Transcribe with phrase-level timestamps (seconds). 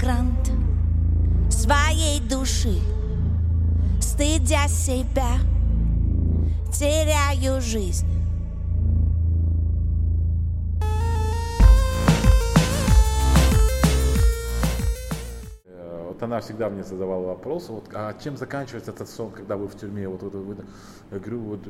[0.00, 0.50] эмигрант
[1.50, 2.78] своей души,
[4.00, 5.38] стыдя себя,
[6.72, 8.09] теряю жизнь.
[16.20, 19.76] Вот она всегда мне задавала вопрос, вот, а чем заканчивается этот сон, когда вы в
[19.76, 20.08] тюрьме?
[20.08, 20.56] Вот, вот, вы,
[21.10, 21.60] я говорю, вот,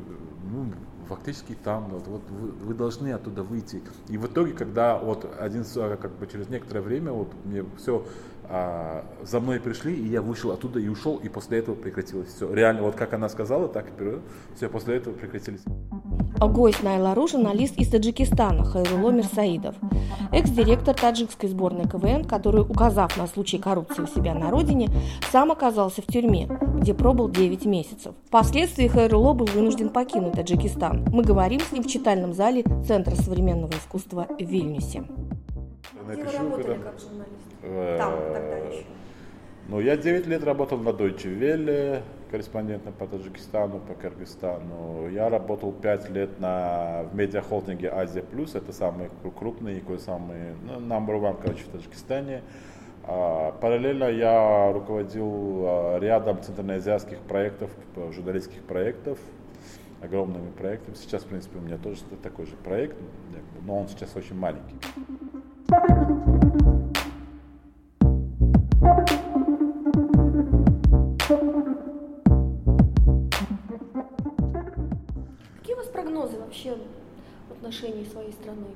[0.50, 0.72] ну,
[1.08, 3.82] фактически там, вот, вот вы, вы должны оттуда выйти.
[4.08, 8.04] И в итоге, когда вот один, как бы через некоторое время, вот мне все
[8.52, 12.52] а, за мной пришли, и я вышел оттуда и ушел, и после этого прекратилось все.
[12.52, 14.18] Реально, вот как она сказала, так и
[14.56, 15.60] все после этого прекратились.
[16.41, 19.77] Гость Найла журналист из Таджикистана Хайруло Мирсаидов,
[20.32, 24.88] экс-директор таджикской сборной КВН, который, указав на случай коррупции у себя на родине,
[25.30, 28.14] сам оказался в тюрьме, где пробыл 9 месяцев.
[28.27, 31.05] Впоследствии Хайруло был вынужден покинуть Таджикистан.
[31.12, 35.05] Мы говорим с ним в читальном зале Центра современного искусства в Вильнюсе.
[36.08, 36.91] Где вы работали когда...
[36.91, 37.49] как журналист?
[37.62, 38.84] Там, тогда еще.
[39.69, 45.08] Ну, я 9 лет работал на Deutsche Welle, корреспондентом по Таджикистану, по Кыргызстану.
[45.11, 50.81] Я работал 5 лет на, в медиахолдинге Азия Плюс, это самый крупный, и самый, ну,
[50.81, 52.42] number one, короче, в Таджикистане.
[53.05, 57.70] А, параллельно я руководил а, рядом центральноазиатских проектов,
[58.12, 59.19] журналистских проектов,
[60.03, 60.94] огромными проектами.
[60.97, 62.97] Сейчас, в принципе, у меня тоже такой же проект,
[63.64, 64.77] но он сейчас очень маленький.
[76.20, 76.76] Прогнозы вообще
[77.48, 78.66] в отношении своей страны?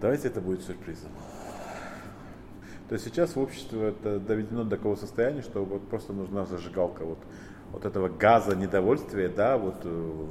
[0.00, 1.10] Давайте это будет сюрпризом.
[2.88, 7.18] То есть сейчас обществе это доведено до такого состояния, что вот просто нужна зажигалка вот,
[7.72, 10.26] вот этого газа недовольствия, да, вот э,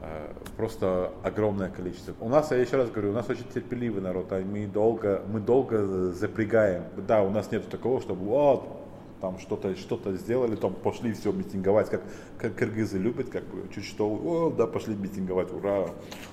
[0.00, 2.14] Э, просто огромное количество.
[2.20, 5.40] У нас, я еще раз говорю, у нас очень терпеливый народ, а мы долго, мы
[5.40, 6.84] долго запрягаем.
[6.96, 8.77] Да, у нас нет такого, чтобы вот,
[9.20, 12.02] там что-то что сделали, там пошли все митинговать, как,
[12.38, 15.88] как кыргызы любят, как бы чуть что, о, да, пошли митинговать, ура.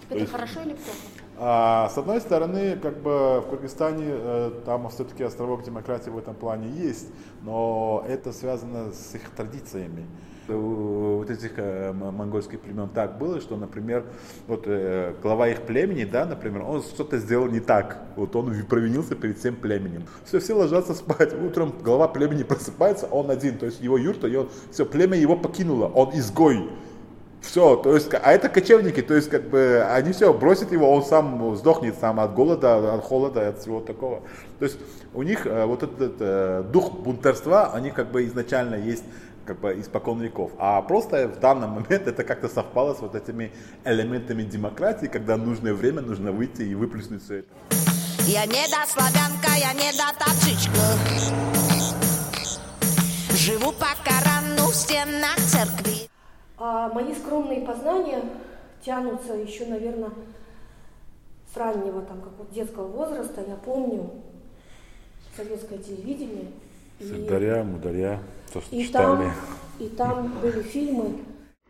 [0.10, 0.98] Это есть, хорошо или плохо?
[1.38, 6.36] А, с одной стороны, как бы в Кыргызстане э, там все-таки островок демократии в этом
[6.36, 7.10] плане есть,
[7.42, 10.06] но это связано с их традициями
[10.48, 14.04] вот этих э, монгольских племен так было, что, например,
[14.48, 19.16] вот э, глава их племени, да, например, он что-то сделал не так, вот он провинился
[19.16, 20.04] перед всем племенем.
[20.26, 24.36] Все, все ложатся спать, утром глава племени просыпается, он один, то есть его юрта, и
[24.36, 26.70] он, все, племя его покинуло, он изгой.
[27.42, 31.04] Все, то есть, а это кочевники, то есть, как бы, они все, бросят его, он
[31.04, 34.22] сам сдохнет сам от голода, от холода, от всего такого.
[34.58, 34.80] То есть,
[35.14, 39.04] у них э, вот этот дух бунтарства, они как бы изначально есть
[39.46, 40.52] как бы испокон веков.
[40.58, 43.52] А просто в данный момент это как-то совпало с вот этими
[43.86, 47.50] элементами демократии, когда нужное время нужно выйти и выплеснуть все это.
[48.28, 50.74] Я не до славянка, я не до таджичка.
[53.36, 56.10] Живу по Корану в стенах церкви.
[56.58, 58.24] А мои скромные познания
[58.84, 60.10] тянутся еще, наверное,
[61.54, 63.44] с раннего, там, как вот детского возраста.
[63.48, 64.10] Я помню
[65.36, 66.52] советское телевидение.
[67.00, 68.22] Сырдаря, Мударя
[68.54, 69.26] то, что и читали.
[69.26, 69.34] Там,
[69.80, 71.20] и там были фильмы.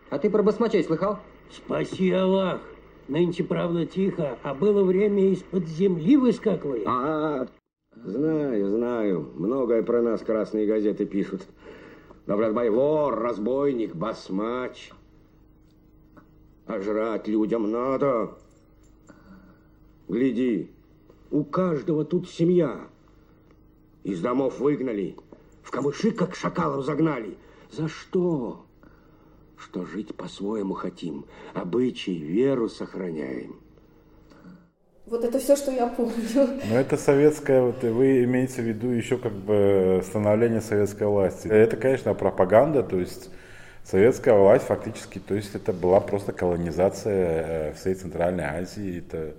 [0.09, 1.19] А ты про басмачей слыхал?
[1.51, 2.61] Спаси Аллах.
[3.07, 6.83] Нынче, правда, тихо, а было время из-под земли выскакивали.
[6.87, 7.47] А,
[7.95, 9.31] знаю, знаю.
[9.35, 11.43] Многое про нас красные газеты пишут.
[12.25, 14.91] Но, брат мой, вор, разбойник, басмач.
[16.65, 18.31] А жрать людям надо.
[20.07, 20.71] Гляди,
[21.29, 22.87] у каждого тут семья.
[24.05, 25.15] Из домов выгнали,
[25.63, 27.37] в камыши, как шакалов, загнали.
[27.71, 28.67] За что?
[29.57, 33.59] Что жить по-своему хотим, обычаи, веру сохраняем.
[35.07, 36.13] Вот это все, что я помню.
[36.69, 41.47] Но это советская, вот вы имеете в виду еще как бы становление советской власти.
[41.47, 43.31] Это, конечно, пропаганда, то есть
[43.83, 48.99] советская власть фактически, то есть это была просто колонизация э, всей Центральной Азии.
[48.99, 49.33] Это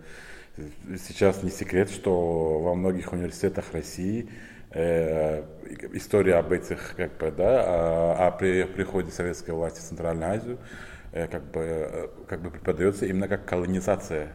[1.09, 4.29] сейчас не секрет, что во многих университетах России
[4.71, 5.45] Э,
[5.93, 10.59] история об этих, как бы, да, о, о приходе советской власти в Центральную Азию,
[11.13, 14.33] э, как бы, э, как бы преподается именно как колонизация.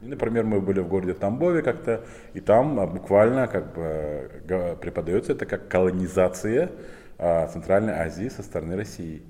[0.00, 5.68] Например, мы были в городе Тамбове как-то, и там буквально как бы преподается это как
[5.68, 6.72] колонизация
[7.18, 9.22] Центральной Азии со стороны России.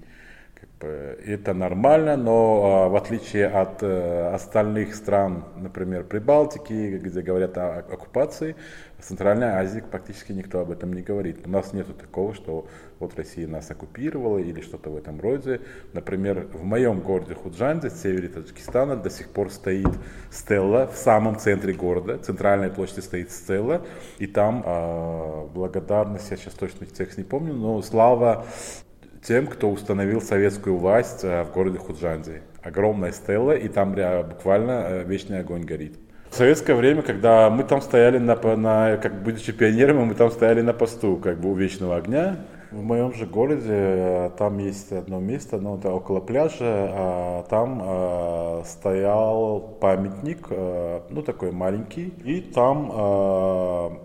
[0.82, 8.56] Это нормально, но в отличие от остальных стран, например, Прибалтики, где говорят о оккупации,
[9.02, 11.44] в Центральной Азии практически никто об этом не говорит.
[11.44, 12.69] У нас нет такого, что
[13.00, 15.61] вот Россия нас оккупировала или что-то в этом роде.
[15.93, 19.90] Например, в моем городе Худжанде, в севере Таджикистана, до сих пор стоит
[20.31, 23.84] стелла в самом центре города, центральной площади стоит стелла,
[24.19, 28.46] и там э, благодарность, я сейчас точно текст не помню, но слава
[29.23, 32.43] тем, кто установил советскую власть э, в городе Худжанде.
[32.63, 33.95] Огромная стелла, и там
[34.29, 35.99] буквально э, вечный огонь горит.
[36.31, 40.63] В советское время, когда мы там стояли на, на как будучи пионерами, мы там стояли
[40.63, 42.39] на посту, как бы у вечного огня.
[42.71, 48.65] В моем же городе э, там есть одно место, но это около пляжа, а там
[48.65, 54.01] стоял памятник, ну такой маленький, и там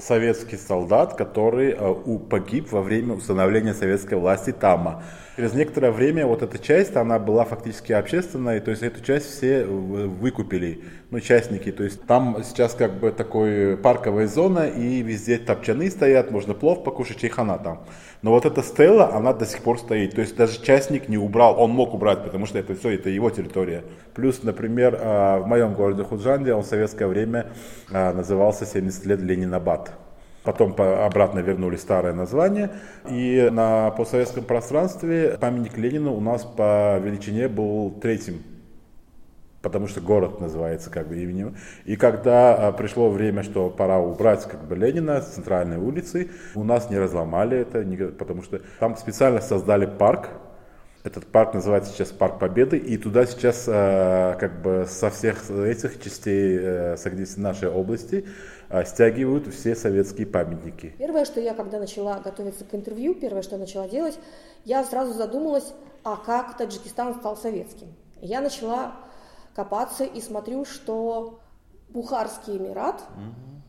[0.00, 5.02] советский солдат, который а, погиб во время установления советской власти Тама.
[5.36, 9.64] Через некоторое время вот эта часть, она была фактически общественной, то есть эту часть все
[9.64, 11.70] выкупили, ну, частники.
[11.70, 16.82] То есть там сейчас как бы такой парковая зона, и везде топчаны стоят, можно плов
[16.82, 17.84] покушать, и хана там.
[18.22, 20.14] Но вот эта стела, она до сих пор стоит.
[20.14, 23.30] То есть даже частник не убрал, он мог убрать, потому что это все, это его
[23.30, 23.84] территория.
[24.14, 27.46] Плюс, например, а, в моем городе Худжанде он в советское время
[27.92, 29.92] а, назывался 70 лет Ленинабад.
[30.42, 32.70] Потом обратно вернули старое название.
[33.08, 38.42] И на постсоветском пространстве памятник Ленину у нас по величине был третьим
[39.62, 41.56] потому что город называется как бы именем.
[41.84, 46.64] И когда а, пришло время, что пора убрать как бы Ленина с центральной улицы, у
[46.64, 47.84] нас не разломали это,
[48.18, 50.30] потому что там специально создали парк,
[51.04, 56.02] этот парк называется сейчас Парк Победы, и туда сейчас э, как бы со всех этих
[56.02, 56.96] частей э,
[57.36, 58.26] нашей области
[58.68, 60.94] э, стягивают все советские памятники.
[60.98, 64.18] Первое, что я, когда начала готовиться к интервью, первое, что я начала делать,
[64.64, 65.72] я сразу задумалась,
[66.02, 67.88] а как Таджикистан стал советским.
[68.20, 68.92] Я начала
[69.58, 71.40] копаться и смотрю, что
[71.88, 73.62] Бухарский Эмират, угу.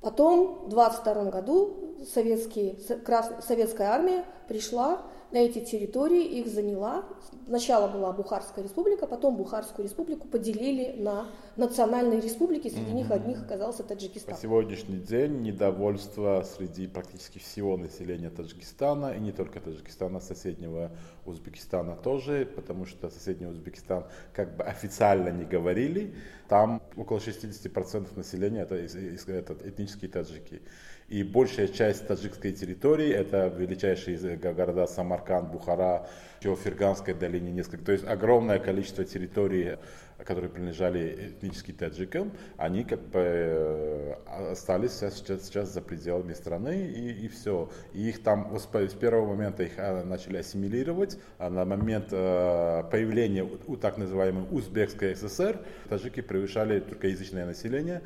[0.00, 5.00] потом в 22 году советские, крас, советская армия пришла
[5.32, 7.04] эти территории, их заняла.
[7.46, 11.26] Сначала была Бухарская республика, потом Бухарскую республику поделили на
[11.56, 12.94] национальные республики, среди mm-hmm.
[12.94, 14.34] них одних оказался Таджикистан.
[14.34, 20.90] По сегодняшний день недовольство среди практически всего населения Таджикистана, и не только Таджикистана, соседнего
[21.24, 26.14] Узбекистана тоже, потому что соседний Узбекистан как бы официально не говорили,
[26.48, 30.62] там около 60% населения это, это этнические таджики.
[31.08, 36.08] И большая часть таджикской территории, это величайшие города Самарканд, Бухара,
[36.40, 39.78] еще Ферганской долине несколько, то есть огромное количество территорий,
[40.24, 44.14] которые принадлежали этнически таджикам, они как бы э,
[44.50, 47.70] остались сейчас, сейчас за пределами страны и, и все.
[47.92, 53.76] И их там с первого момента их начали ассимилировать, а на момент э, появления у
[53.76, 58.02] так называемой Узбекской ССР таджики превышали туркоязычное население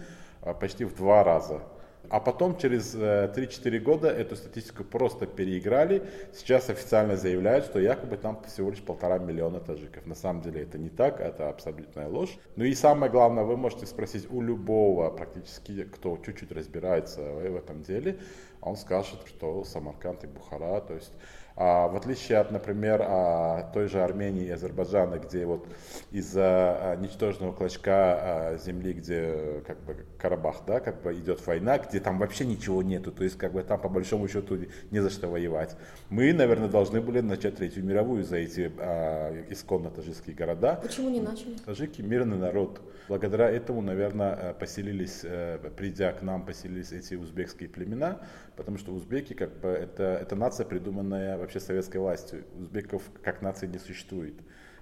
[0.61, 1.63] почти в два раза.
[2.11, 6.03] А потом через 3-4 э, года эту статистику просто переиграли.
[6.35, 10.05] Сейчас официально заявляют, что якобы там всего лишь полтора миллиона таджиков.
[10.07, 12.37] На самом деле это не так, это абсолютная ложь.
[12.57, 17.83] Ну и самое главное, вы можете спросить у любого практически, кто чуть-чуть разбирается в этом
[17.83, 18.19] деле,
[18.61, 21.13] он скажет, что Самарканд и Бухара, то есть
[21.57, 25.67] а, в отличие от, например, а, той же Армении и Азербайджана, где вот
[26.11, 31.79] из-за а, ничтожного клочка а, земли, где как бы Карабах, да, как бы идет война,
[31.79, 34.59] где там вообще ничего нету, то есть как бы там по большому счету
[34.91, 35.77] не за что воевать.
[36.11, 40.79] Мы, наверное, должны были начать Третью мировую за эти а, исконно таджикские города.
[40.83, 41.57] Почему не начали?
[41.65, 42.81] Таджики мирный народ.
[43.09, 48.21] Благодаря этому, наверное, поселились, э, придя к нам, поселились эти узбекские племена,
[48.57, 52.45] потому что узбеки как бы это, это нация, придуманная вообще советской властью.
[52.59, 54.35] Узбеков как нации не существует.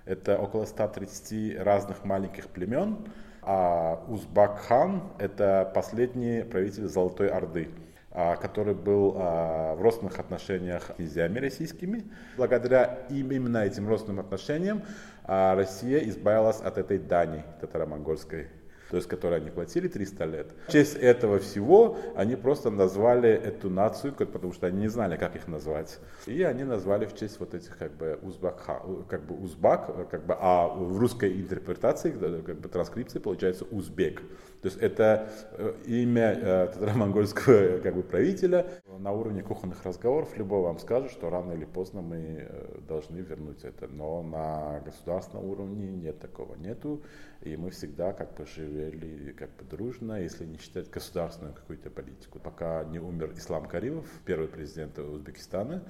[0.04, 3.06] Это около 130 разных маленьких племен,
[3.50, 7.70] а Узбак-хан это последний правитель Золотой Орды
[8.10, 12.04] а, который был а, в родственных отношениях с князьями российскими.
[12.36, 14.82] Благодаря им, именно этим родственным отношениям
[15.24, 18.48] Россия избавилась от этой дани татаро-монгольской
[18.90, 20.46] то есть которые они платили 300 лет.
[20.66, 25.36] В честь этого всего они просто назвали эту нацию, потому что они не знали, как
[25.36, 25.98] их назвать.
[26.26, 28.64] И они назвали в честь вот этих как бы узбак,
[29.08, 34.22] как бы узбак, как бы, а в русской интерпретации, как бы транскрипции получается узбек.
[34.62, 38.66] То есть это э, имя э, татаро-монгольского как бы, правителя.
[38.98, 43.64] На уровне кухонных разговоров любой вам скажет, что рано или поздно мы э, должны вернуть
[43.64, 43.86] это.
[43.86, 47.02] Но на государственном уровне нет такого, нету.
[47.42, 51.90] И мы всегда как бы живем жили как бы дружно, если не считать государственную какую-то
[51.90, 52.38] политику.
[52.38, 55.82] Пока не умер Ислам Каримов, первый президент Узбекистана,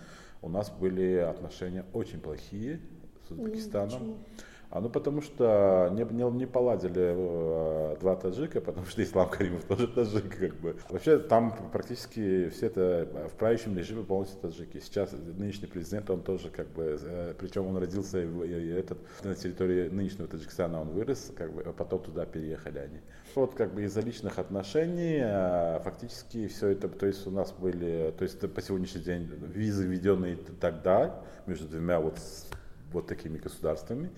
[0.43, 2.81] у нас были отношения очень плохие
[3.27, 3.89] с Узбекистаном.
[3.89, 4.19] Почему?
[4.71, 9.65] А ну потому что не, не, не поладили э, два таджика, потому что Ислам Каримов
[9.65, 10.77] тоже таджик, как бы.
[10.91, 14.79] Вообще там практически все это в правящем режиме полностью таджики.
[14.81, 19.89] Сейчас нынешний президент, он тоже как бы, э, причем он родился в, этот, на территории
[19.89, 23.01] нынешнего Таджикистана, он вырос, как бы, а потом туда переехали они.
[23.35, 28.13] Вот как бы из-за личных отношений э, фактически все это, то есть у нас были,
[28.19, 32.19] то есть по сегодняшний день визы, введенные тогда между двумя вот,
[32.93, 34.11] вот такими государствами,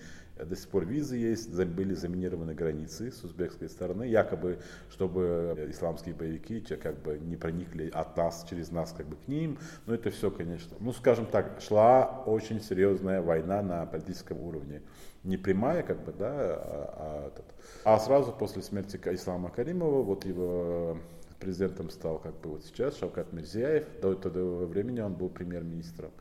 [0.45, 6.61] до сих пор визы есть, были заминированы границы с узбекской стороны, якобы, чтобы исламские боевики
[6.61, 9.57] как бы не проникли от нас, через нас как бы к ним.
[9.85, 14.81] Но это все, конечно, ну скажем так, шла очень серьезная война на политическом уровне.
[15.23, 17.31] Не прямая, как бы, да, а,
[17.85, 20.97] а, а сразу после смерти Ислама Каримова, вот его
[21.39, 26.11] президентом стал как бы вот сейчас Шавкат Мирзияев, до этого времени он был премьер-министром.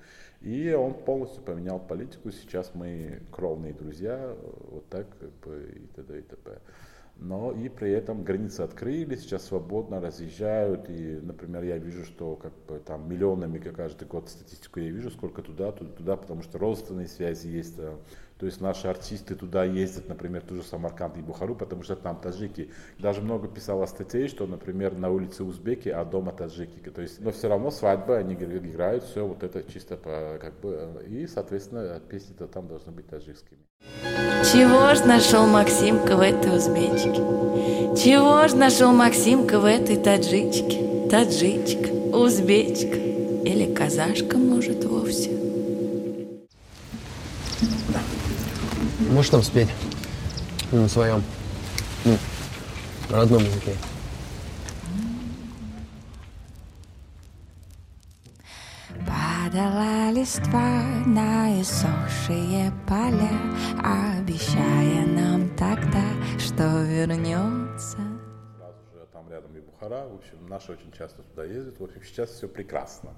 [0.40, 2.30] И он полностью поменял политику.
[2.30, 4.34] Сейчас мы кровные друзья,
[4.70, 5.26] вот так и
[5.94, 6.18] т.д.
[6.18, 6.58] и т.п.
[7.16, 10.88] Но и при этом границы открыли, сейчас свободно разъезжают.
[10.88, 15.42] И, например, я вижу, что как бы там миллионами каждый год статистику я вижу, сколько
[15.42, 17.78] туда, туда, туда потому что родственные связи есть.
[18.40, 22.18] То есть наши артисты туда ездят, например, ту же Самарканд и Бухару, потому что там
[22.18, 22.70] таджики.
[22.98, 26.88] Даже много писало статей, что, например, на улице узбеки, а дома таджики.
[26.88, 31.04] То есть, но все равно свадьба, они играют, все вот это чисто по, как бы,
[31.06, 33.60] и, соответственно, песни-то там должны быть таджикскими.
[34.50, 37.20] Чего ж нашел Максимка в этой узбечке?
[38.02, 41.08] Чего ж нашел Максимка в этой таджичке?
[41.10, 45.40] Таджичка, узбечка или казашка, может, вовсе?
[49.10, 49.68] Можешь там спеть?
[50.70, 51.24] На своем,
[52.04, 52.16] ну,
[53.08, 53.74] родном языке.
[59.04, 63.32] Падала листва на иссохшие поля,
[63.82, 66.04] Обещая нам тогда,
[66.38, 67.98] что вернется.
[68.58, 71.80] Сразу же там рядом и Бухара, в общем, наши очень часто туда ездят.
[71.80, 73.10] В общем, сейчас все прекрасно.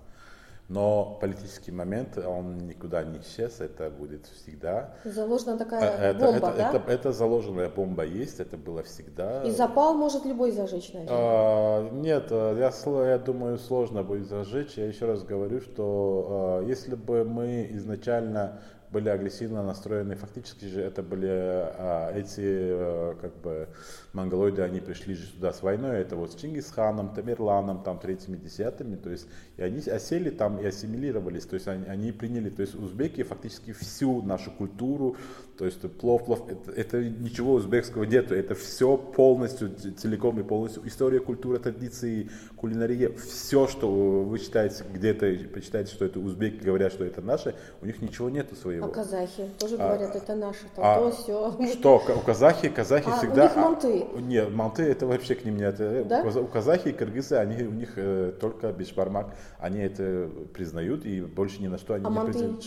[0.68, 4.94] Но политический момент, он никуда не исчез, это будет всегда.
[5.04, 6.68] Заложена такая а, это, бомба, это, да?
[6.68, 9.42] Это, это, это заложенная бомба есть, это было всегда.
[9.42, 11.18] И запал может любой зажечь, наверное?
[11.18, 12.72] А, нет, я,
[13.06, 14.74] я думаю, сложно будет зажечь.
[14.78, 18.60] Я еще раз говорю, что а, если бы мы изначально
[18.92, 20.14] были агрессивно настроены.
[20.14, 23.68] Фактически же это были а, эти а, как бы
[24.12, 28.96] монголоиды, они пришли же сюда с войной, это вот с Чингисханом, Тамерланом, там третьими, десятыми,
[28.96, 32.74] то есть и они осели там и ассимилировались, то есть они, они приняли, то есть
[32.74, 35.16] узбеки фактически всю нашу культуру,
[35.58, 40.86] то есть плов, плов, это, это ничего узбекского нету, это все полностью, целиком и полностью
[40.86, 47.04] история, культура, традиции, кулинария, все, что вы читаете где-то, почитаете, что это узбеки, говорят, что
[47.04, 48.86] это наше, у них ничего нету своего.
[48.86, 51.56] А казахи тоже а, говорят, это наше, там а, то, все.
[51.74, 53.44] Что, у казахи, казахи а, всегда...
[53.44, 54.06] у них манты.
[54.14, 56.04] А, нет, манты это вообще к ним не это.
[56.04, 56.22] Да?
[56.22, 61.60] У казахи и кыргызы, они, у них э, только бешбармак, они это признают и больше
[61.62, 62.64] ни на что они а не признают.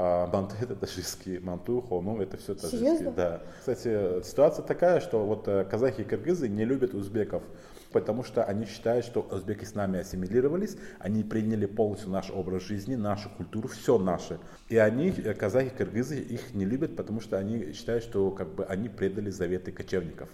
[0.00, 2.80] А манты это таджикские, манту, хону это все таджикские.
[2.80, 3.10] Серьезно?
[3.10, 3.42] Да.
[3.58, 7.42] Кстати, ситуация такая, что вот э, казахи и кыргызы не любят узбеков
[7.90, 12.94] потому что они считают, что узбеки с нами ассимилировались, они приняли полностью наш образ жизни,
[12.94, 14.38] нашу культуру, все наше.
[14.68, 18.64] И они, э, казахи, кыргызы, их не любят, потому что они считают, что как бы
[18.66, 20.28] они предали заветы кочевников.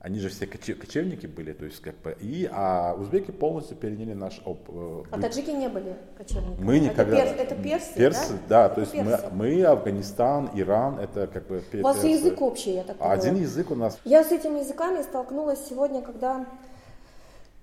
[0.00, 4.40] Они же все кочевники были, то есть как бы и а узбеки полностью переняли наш
[4.44, 4.60] оп.
[4.68, 6.64] Э, а таджики не были кочевниками.
[6.64, 7.18] Мы никогда.
[7.18, 11.48] Это, перс, это персы, персы, да, да то есть мы, мы Афганистан, Иран, это как
[11.48, 11.64] бы.
[11.72, 13.18] У вас язык общий, я так понимаю.
[13.18, 13.98] Один язык у нас.
[14.04, 16.46] Я с этими языками столкнулась сегодня, когда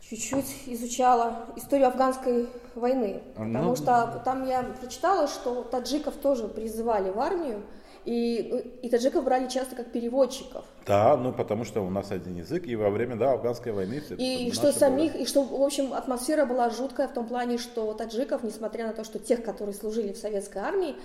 [0.10, 7.10] чуть-чуть изучала историю афганской войны, потому ну, что там я прочитала, что таджиков тоже призывали
[7.12, 7.62] в армию.
[8.06, 10.64] И, и таджиков брали часто как переводчиков.
[10.86, 14.16] Да, ну потому что у нас один язык, и во время да, афганской войны все
[14.16, 15.22] И что самих, было.
[15.22, 19.04] и что, в общем, атмосфера была жуткая в том плане, что таджиков, несмотря на то,
[19.04, 20.96] что тех, которые служили в советской армии,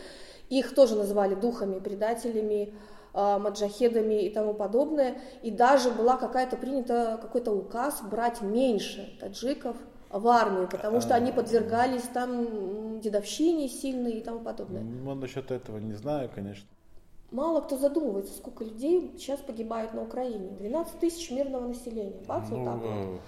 [0.51, 2.75] их тоже называли духами, предателями,
[3.13, 5.17] а, маджахедами и тому подобное.
[5.43, 9.77] И даже была какая-то принята какой-то указ брать меньше таджиков
[10.11, 14.83] в армию, потому что они подвергались там дедовщине сильной и тому подобное.
[14.83, 16.67] Ну, насчет этого не знаю, конечно.
[17.31, 20.51] Мало кто задумывается, сколько людей сейчас погибает на Украине.
[20.59, 22.21] 12 тысяч мирного населения.
[22.27, 22.91] Бац, ну, вот так вот.
[22.91, 23.19] Э,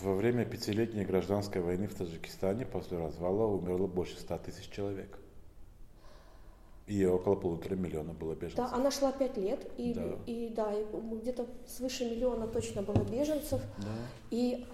[0.00, 5.18] во время пятилетней гражданской войны в Таджикистане после развала умерло больше 100 тысяч человек.
[6.86, 8.56] И около полутора миллиона было беженцев.
[8.70, 10.02] Да, она шла пять лет, и Да.
[10.02, 10.84] да, и, да, и
[11.20, 13.60] где-то свыше миллиона точно было беженцев.
[13.78, 13.88] Да.
[14.30, 14.64] И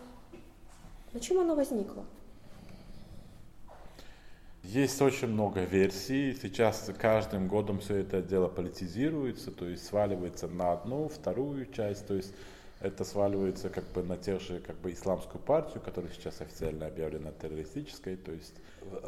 [1.13, 2.05] на чем она возникла?
[4.63, 6.35] Есть очень много версий.
[6.41, 12.15] Сейчас каждым годом все это дело политизируется, то есть сваливается на одну, вторую часть, то
[12.15, 12.33] есть
[12.79, 17.33] это сваливается как бы на тех же как бы исламскую партию, которая сейчас официально объявлена
[17.33, 18.55] террористической, то есть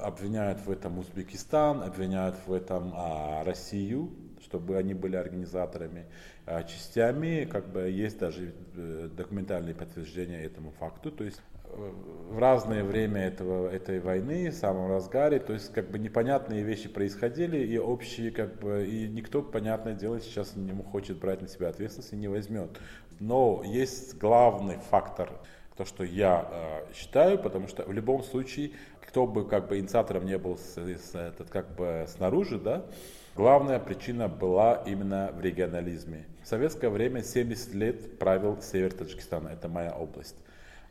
[0.00, 4.10] обвиняют в этом Узбекистан, обвиняют в этом а, Россию,
[4.42, 6.06] чтобы они были организаторами
[6.46, 11.40] а, частями, как бы есть даже э, документальные подтверждения этому факту, то есть
[12.30, 16.88] в разное время этого, этой войны, в самом разгаре, то есть как бы непонятные вещи
[16.88, 21.68] происходили, и общие как бы, и никто, понятное дело, сейчас не хочет брать на себя
[21.68, 22.70] ответственность и не возьмет.
[23.20, 25.30] Но есть главный фактор,
[25.76, 30.24] то, что я э, считаю, потому что в любом случае, кто бы как бы инициатором
[30.24, 32.84] не был с, с- этот, как бы снаружи, да,
[33.36, 36.26] главная причина была именно в регионализме.
[36.42, 40.36] В советское время 70 лет правил север Таджикистана, это моя область.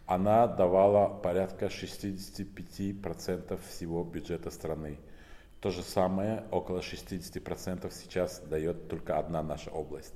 [0.06, 5.00] Она давала порядка 65% всего бюджета страны.
[5.62, 10.14] То же самое, около 60% сейчас дает только одна наша область.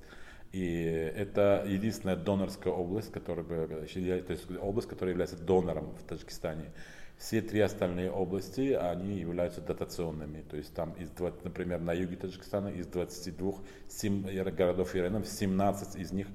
[0.51, 6.71] И это единственная донорская область, которая, то есть область, которая является донором в Таджикистане.
[7.17, 10.43] Все три остальные области, они являются дотационными.
[10.43, 13.55] То есть там, из, 20 например, на юге Таджикистана из 22
[13.89, 14.23] сем-
[14.55, 16.27] городов и районов, 17 из них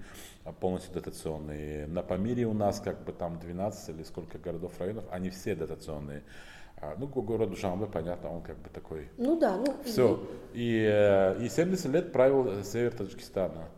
[0.51, 1.87] полностью дотационные.
[1.87, 6.25] На Памире у нас как бы там 12 или сколько городов, районов, они все дотационные.
[6.79, 10.21] А, Ну, город Душанбе, понятно, он как бы такой Ну да, ну все.
[10.53, 13.69] И, э, и 70 лет правил э, север Таджикистана.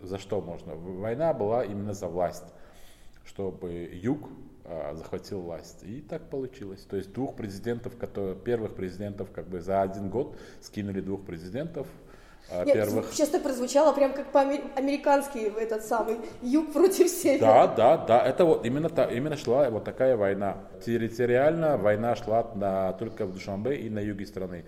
[0.00, 0.74] За что можно?
[0.74, 2.52] Война была именно за власть,
[3.24, 4.28] чтобы юг
[4.64, 5.84] э, захватил власть.
[5.84, 6.80] И так получилось.
[6.80, 11.86] То есть двух президентов, которые, первых президентов как бы за один год скинули двух президентов
[11.86, 12.01] э,
[12.64, 13.12] Нет, первых.
[13.12, 17.40] сейчас так прозвучало прям как по-американски этот самый юг против севера.
[17.40, 20.58] Да, да, да, это вот именно, та, именно шла вот такая война.
[20.84, 24.64] Территориально война шла на, только в Душанбе и на юге страны.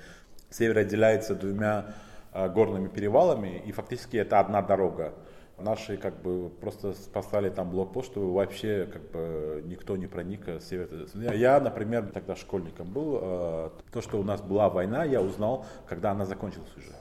[0.51, 1.95] Север отделяется двумя
[2.33, 5.13] а, горными перевалами, и фактически это одна дорога.
[5.59, 10.65] Наши как бы просто поставили там блокпост, чтобы вообще как бы никто не проник с
[10.65, 11.07] севера.
[11.35, 13.73] Я, например, тогда школьником был.
[13.93, 16.93] То, что у нас была война, я узнал, когда она закончилась уже.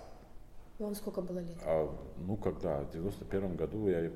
[0.80, 1.58] Вам сколько было лет?
[1.66, 4.10] А, ну, когда в 91 году я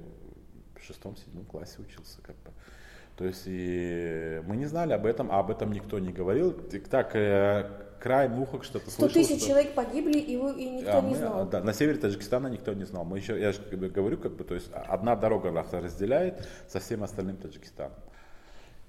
[0.75, 2.51] в шестом-седьмом классе учился, как бы.
[3.15, 6.53] То есть и мы не знали об этом, а об этом никто не говорил.
[6.53, 7.67] Так, э,
[7.99, 9.13] край мухок что-то 100 слышал.
[9.21, 11.47] тысяч что- человек погибли, и, вы, и никто а не мы, знал.
[11.47, 13.05] Да, на севере Таджикистана никто не знал.
[13.05, 17.03] Мы еще, я же говорю, как бы, то есть одна дорога нас разделяет со всем
[17.03, 17.97] остальным Таджикистаном.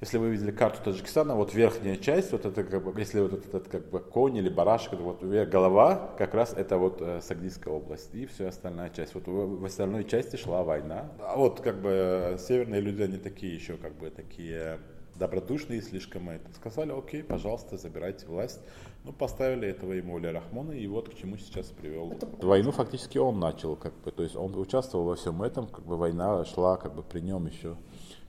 [0.01, 3.67] Если вы видели карту Таджикистана, вот верхняя часть, вот это как бы, если вот этот
[3.67, 7.75] как бы конь или барашек, это вот вверх голова, как раз это вот э, Сагдийская
[7.75, 9.17] область и все остальная часть.
[9.17, 11.11] Вот в, в остальной части шла война.
[11.19, 14.79] А вот как бы э, северные люди, они такие еще как бы такие
[15.17, 16.49] добродушные слишком это.
[16.55, 18.61] Сказали, окей, пожалуйста, забирайте власть.
[19.03, 22.15] Ну, поставили этого ему Уля Рахмона, и вот к чему сейчас привел.
[22.41, 25.97] Войну фактически он начал, как бы, то есть он участвовал во всем этом, как бы
[25.97, 27.77] война шла как бы при нем еще.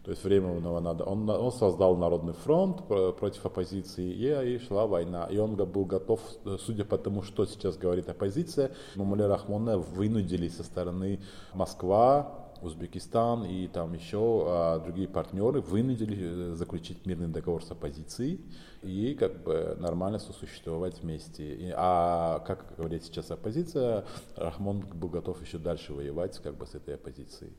[0.04, 1.04] То есть временного надо.
[1.04, 5.26] Он, он создал Народный фронт про- против оппозиции, и, и шла война.
[5.26, 10.48] И он был готов, э, судя по тому, что сейчас говорит оппозиция, Мамуля Рахмона вынудили
[10.48, 11.20] со стороны
[11.54, 18.42] Москва, Узбекистан и там еще а, другие партнеры вынудили э, заключить мирный договор с оппозицией
[18.84, 21.56] и как бы нормально сосуществовать вместе.
[21.56, 24.04] И- а как говорит сейчас оппозиция,
[24.36, 27.54] Рахмон был готов еще дальше воевать как бы с этой оппозицией.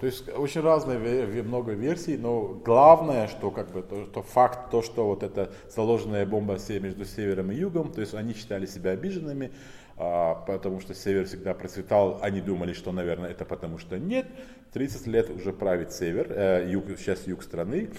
[0.00, 0.98] То есть очень разные,
[1.42, 6.24] много версий, но главное, что как бы то, что факт, то, что вот эта заложенная
[6.24, 9.52] бомба между севером и югом, то есть они считали себя обиженными,
[9.98, 14.26] а, потому что север всегда процветал, они думали, что, наверное, это потому что нет.
[14.72, 17.90] 30 лет уже правит север, э, юг, сейчас юг страны,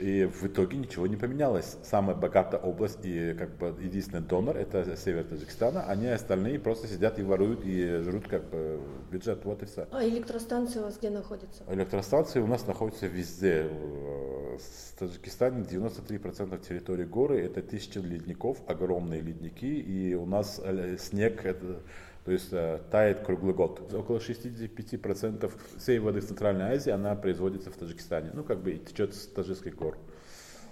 [0.00, 1.76] и в итоге ничего не поменялось.
[1.82, 7.18] Самая богатая область и как бы единственный донор это север Таджикистана, они остальные просто сидят
[7.18, 9.86] и воруют и жрут как бы бюджет, вот и все.
[9.90, 11.64] А электростанция у вас где находится?
[11.68, 13.64] Электростанции у нас находятся везде.
[13.64, 20.96] В в Таджикистане 93% территории горы это тысячи ледников, огромные ледники, и у нас э,
[20.98, 21.80] снег это,
[22.24, 23.92] то есть э, тает круглый год.
[23.94, 28.30] Около 65% всей воды в Центральной Азии она производится в Таджикистане.
[28.34, 29.96] Ну, как бы и течет с таджикских гор.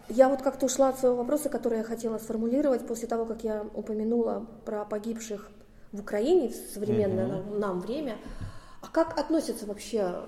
[0.09, 3.67] Я вот как-то ушла от своего вопроса, который я хотела сформулировать после того, как я
[3.75, 5.51] упомянула про погибших
[5.93, 8.17] в Украине в современное нам- нам время.
[8.81, 10.23] А как относятся вообще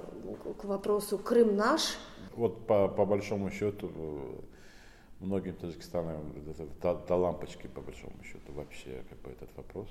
[0.45, 1.97] к- к вопросу Крым наш?
[2.35, 8.53] Вот по, по большому счету э, многим таджикистанам это до, до лампочки по большому счету
[8.53, 9.89] вообще как бы этот вопрос.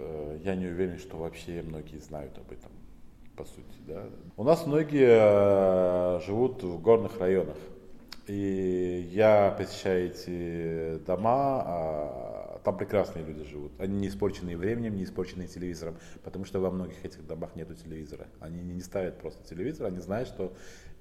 [0.00, 2.70] Э, я не уверен, что вообще многие знают об этом,
[3.36, 3.76] по сути.
[3.86, 4.04] Да?
[4.36, 7.56] У нас многие э, живут в горных районах.
[8.26, 13.72] И я посещаю эти дома, а там прекрасные люди живут.
[13.78, 18.26] Они не испорченные временем, не испорченные телевизором, потому что во многих этих домах нету телевизора.
[18.38, 20.52] Они не ставят просто телевизор, они знают, что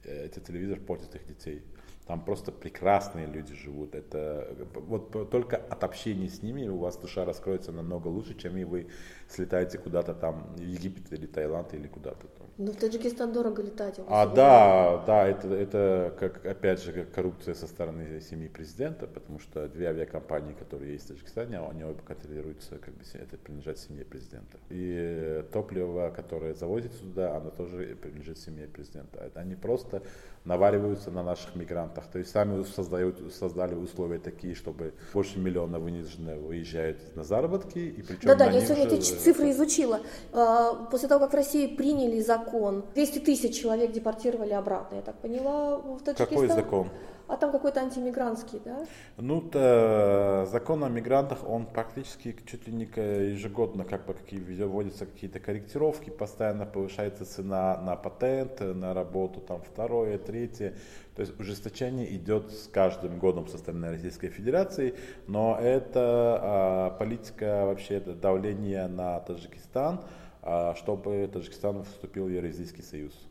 [0.03, 1.61] э, этот телевизор портит их детей.
[2.09, 3.93] Там просто прекрасные люди живут.
[3.93, 8.63] Это вот только от общения с ними у вас душа раскроется намного лучше, чем и
[8.63, 8.87] вы
[9.27, 12.47] слетаете куда-то там в Египет или Таиланд или куда-то там.
[12.57, 14.01] Ну, в Таджикистан дорого летать.
[14.07, 19.39] А да, да, это, это как, опять же, как коррупция со стороны семьи президента, потому
[19.39, 24.03] что две авиакомпании, которые есть в Таджикистане, они оба контролируются, как бы это принадлежат семье
[24.03, 24.57] президента.
[24.69, 29.31] И топливо, которое завозится сюда, оно тоже принадлежит семье президента.
[29.35, 30.01] Они просто
[30.43, 31.55] навариваются на наших
[31.99, 32.11] мигрантах.
[32.11, 37.79] То есть сами создают, создали условия такие, чтобы больше миллиона вынужденно уезжают на заработки.
[37.79, 39.99] И причем Да-да, я сегодня эти цифры изучила.
[40.31, 45.15] А, после того, как в России приняли закон, 200 тысяч человек депортировали обратно, я так
[45.19, 46.27] поняла, в Таджикистан.
[46.27, 46.89] Какой закон?
[47.29, 48.87] А там какой-то антимигрантский, да?
[49.17, 55.05] Ну, то закон о мигрантах, он практически чуть ли не ежегодно, как бы какие вводятся
[55.05, 60.73] какие-то корректировки, постоянно повышается цена на патент, на работу, там второе, третье.
[61.15, 64.95] То есть ужесточение идет с каждым годом со стороны Российской Федерации,
[65.27, 70.01] но это а, политика вообще это давление на Таджикистан,
[70.41, 73.28] а, чтобы Таджикистан вступил в Евразийский союз.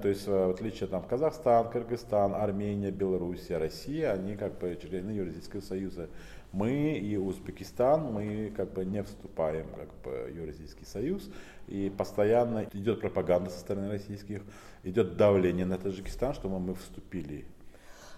[0.00, 5.10] То есть, э, в отличие там Казахстан, Кыргызстан, Армения, Белоруссия, Россия, они как бы члены
[5.10, 6.08] Евразийского союза.
[6.52, 11.30] Мы и Узбекистан, мы как бы не вступаем как бы, в Евразийский союз.
[11.68, 14.42] И постоянно идет пропаганда со стороны российских,
[14.82, 17.44] идет давление на Таджикистан, чтобы мы вступили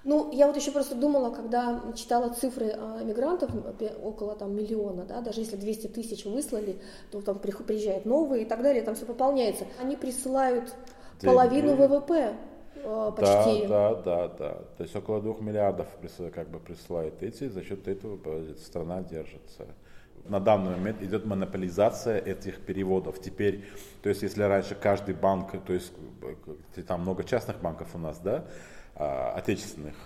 [0.05, 3.51] ну, я вот еще просто думала, когда читала цифры а, мигрантов,
[4.03, 6.81] около там миллиона, да, даже если 200 тысяч выслали,
[7.13, 9.65] то там приезжают новые и так далее, там все пополняется.
[9.81, 10.75] Они присылают
[11.25, 12.35] половину ВВП
[12.77, 13.67] э, почти.
[13.67, 14.51] Да, да, да, да.
[14.77, 15.89] То есть около двух миллиардов
[16.35, 18.19] как бы присылают эти, за счет этого
[18.57, 19.67] страна держится.
[20.25, 23.21] На данный момент идет монополизация этих переводов.
[23.21, 23.65] Теперь,
[24.03, 25.93] то есть если раньше каждый банк, то есть
[26.87, 28.45] там много частных банков у нас, да,
[28.95, 29.97] а, отечественных,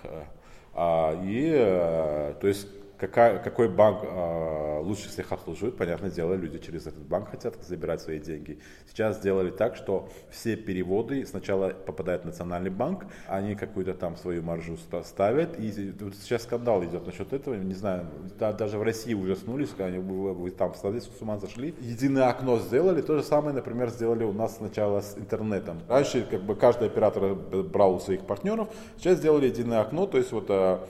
[0.73, 6.57] а, и э, то есть какая, какой банк э, лучше всех обслуживает, понятное дело, люди
[6.57, 8.59] через этот банк хотят забирать свои деньги.
[8.89, 14.41] Сейчас сделали так, что все переводы сначала попадают в национальный банк, они какую-то там свою
[14.41, 18.07] маржу ставят, и вот сейчас скандал идет насчет этого, не знаю,
[18.39, 20.83] да, даже в России ужаснулись, они вы, вы там с
[21.21, 21.75] ума зашли.
[21.79, 25.81] Единое окно сделали, то же самое, например, сделали у нас сначала с интернетом.
[25.87, 30.31] Раньше как бы каждый оператор брал у своих партнеров, сейчас сделали единое окно, то есть
[30.31, 30.87] вот а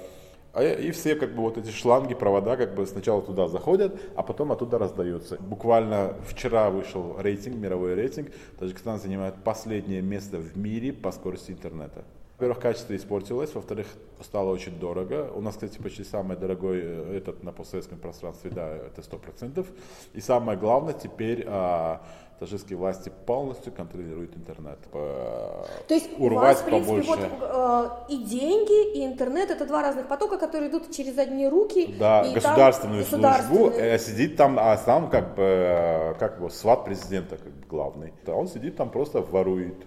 [0.63, 4.51] и все как бы вот эти шланги, провода как бы сначала туда заходят, а потом
[4.51, 5.37] оттуда раздаются.
[5.39, 8.31] Буквально вчера вышел рейтинг, мировой рейтинг.
[8.59, 12.03] Таджикистан занимает последнее место в мире по скорости интернета.
[12.37, 13.87] Во-первых, качество испортилось, во-вторых,
[14.21, 15.31] стало очень дорого.
[15.33, 19.65] У нас, кстати, почти самый дорогой э, этот на постсоветском пространстве, да, это сто процентов.
[20.13, 22.03] И самое главное, теперь а,
[22.39, 24.79] таджикские власти полностью контролируют интернет.
[24.91, 27.09] То есть у вас, в принципе, побольше.
[27.09, 31.95] вот э, и деньги, и интернет это два разных потока, которые идут через одни руки.
[31.99, 36.49] Да, и государственную там службу, э, сидит там, а сам как бы, э, как бы
[36.49, 38.13] сват президента как бы главный.
[38.27, 39.85] Он сидит там просто ворует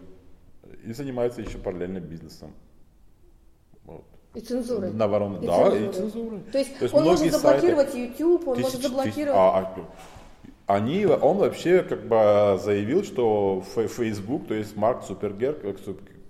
[0.85, 2.53] и занимается еще параллельно бизнесом.
[3.85, 4.05] Вот.
[4.35, 4.93] И цензурой.
[4.93, 5.89] На ворон, и да, цензурой.
[5.89, 6.41] и цензурой.
[6.53, 9.15] То есть, То есть он может заблокировать сайты, YouTube, он тысяч, может заблокировать...
[9.15, 9.75] Тысяч, а, а,
[10.75, 15.65] они, он вообще как бы заявил, что Facebook, то есть Марк Цукерберг,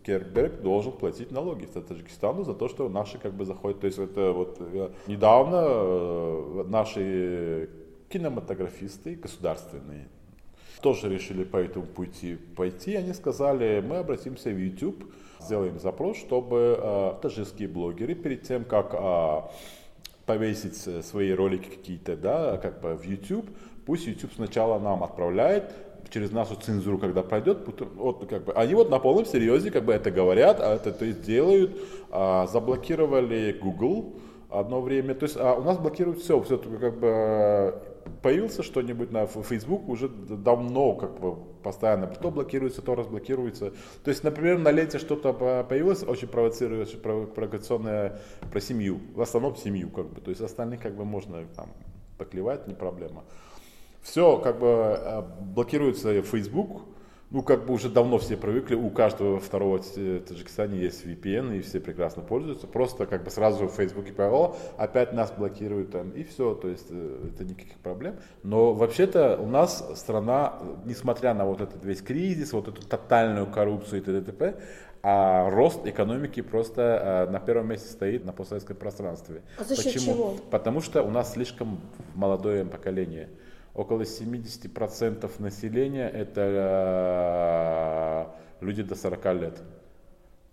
[0.03, 3.81] Керберг должен платить налоги Таджикистану за то, что наши как бы заходят.
[3.81, 7.69] То есть это вот э, недавно э, наши
[8.09, 10.09] кинематографисты государственные
[10.81, 12.95] тоже решили по этому пути пойти.
[12.95, 18.95] Они сказали, мы обратимся в YouTube, сделаем запрос, чтобы э, таджикские блогеры перед тем, как
[18.95, 19.41] э,
[20.25, 23.47] повесить свои ролики какие-то, да, как бы в YouTube,
[23.87, 25.73] Пусть YouTube сначала нам отправляет
[26.11, 27.59] через нашу цензуру, когда пройдет,
[27.95, 31.05] вот, как бы, они вот на полном серьезе как бы это говорят, а это то
[31.05, 31.77] есть делают,
[32.11, 34.17] а, заблокировали Google
[34.51, 37.81] одно время, то есть а у нас блокируют все, все как бы
[38.23, 43.73] появился что-нибудь на Facebook уже давно как бы постоянно то блокируется, то разблокируется.
[44.05, 48.19] То есть, например, на ленте что-то появилось очень провоцирующее, провокационное
[48.51, 51.69] про семью, в основном семью как бы, то есть остальных как бы можно там
[52.19, 53.25] поклевать, не проблема.
[54.03, 56.83] Все как бы э, блокируется Facebook,
[57.31, 61.61] ну, как бы уже давно все привыкли, у каждого второго в Таджикистане есть VPN, и
[61.61, 62.67] все прекрасно пользуются.
[62.67, 66.89] Просто как бы сразу в Фейсбуке о, опять нас блокируют там, и все, то есть
[66.91, 68.17] э, это никаких проблем.
[68.43, 74.03] Но вообще-то у нас страна, несмотря на вот этот весь кризис, вот эту тотальную коррупцию
[74.03, 74.57] и т.д.
[75.03, 79.43] а рост экономики просто э, на первом месте стоит на постсоветском пространстве.
[79.57, 80.15] А за счет Почему?
[80.15, 80.37] чего?
[80.51, 81.81] Потому что у нас слишком
[82.17, 83.29] молодое поколение
[83.75, 86.41] около 70% населения это
[88.61, 89.63] э, люди до 40 лет.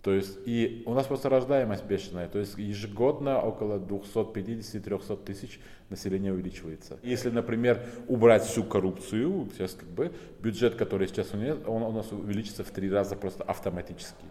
[0.07, 6.31] То есть и у нас просто рождаемость бешеная, то есть ежегодно около 250-300 тысяч населения
[6.31, 6.97] увеличивается.
[7.03, 11.91] Если, например, убрать всю коррупцию, сейчас как бы бюджет, который сейчас у нас, он у
[11.91, 14.23] нас увеличится в три раза просто автоматически.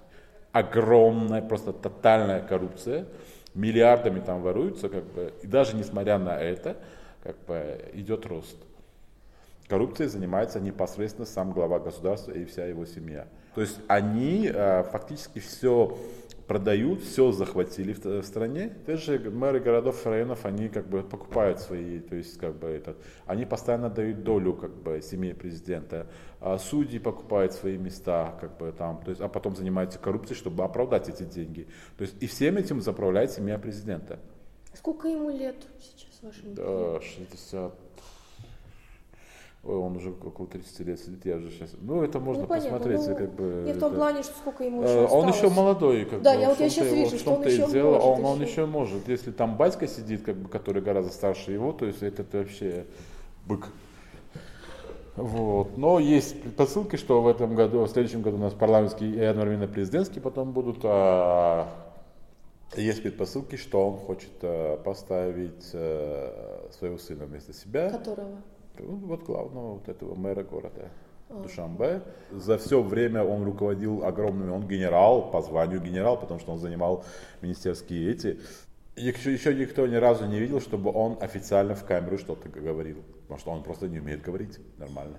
[0.53, 3.07] Огромная, просто тотальная коррупция,
[3.53, 6.79] миллиардами там воруются, как бы, и даже несмотря на это,
[7.23, 8.57] как бы идет рост.
[9.69, 13.27] Коррупцией занимается непосредственно сам глава государства и вся его семья.
[13.55, 15.99] То есть они э, фактически все
[16.47, 18.77] продают, все захватили в, в стране.
[18.87, 22.97] Те же мэры городов, районов, они как бы покупают свои, то есть как бы этот,
[23.27, 26.07] они постоянно дают долю как бы семье президента.
[26.41, 30.63] А судьи покупают свои места, как бы там, то есть, а потом занимаются коррупцией, чтобы
[30.63, 31.67] оправдать эти деньги.
[31.97, 34.21] То есть и всем этим заправляет семья президента.
[34.75, 36.55] Сколько ему лет сейчас вашему?
[36.55, 37.86] Да, 60
[39.69, 41.71] Ой, он уже около 30 лет сидит, я уже сейчас...
[41.81, 43.63] Ну, это можно ну, понятно, посмотреть, ну, как бы...
[43.65, 43.97] Не в том это...
[43.97, 45.37] плане, что сколько ему Э, еще Он осталось.
[45.37, 46.41] еще молодой, как Да, бы.
[46.41, 48.51] я в вот я сейчас вижу, что он еще дело, может Он, он еще.
[48.51, 49.09] еще может.
[49.09, 52.87] Если там батька сидит, как бы, который гораздо старше его, то есть это вообще
[53.47, 53.67] бык.
[55.17, 55.77] Вот.
[55.79, 59.67] Но есть предпосылки, что в этом году, в следующем году у нас парламентские и одновременно
[59.67, 60.79] президентские потом будут.
[60.85, 61.69] А
[62.77, 67.91] есть предпосылки, что он хочет а, поставить а, своего сына вместо себя.
[67.91, 68.43] Которого?
[68.83, 70.91] Ну, вот главного вот этого мэра города
[71.29, 72.03] Душанбе.
[72.31, 77.05] За все время он руководил огромными, он генерал, по званию генерал, потому что он занимал
[77.43, 78.39] министерские эти.
[78.97, 83.03] Еще, еще никто ни разу не видел, чтобы он официально в камеру что-то говорил.
[83.23, 85.19] Потому что он просто не умеет говорить нормально.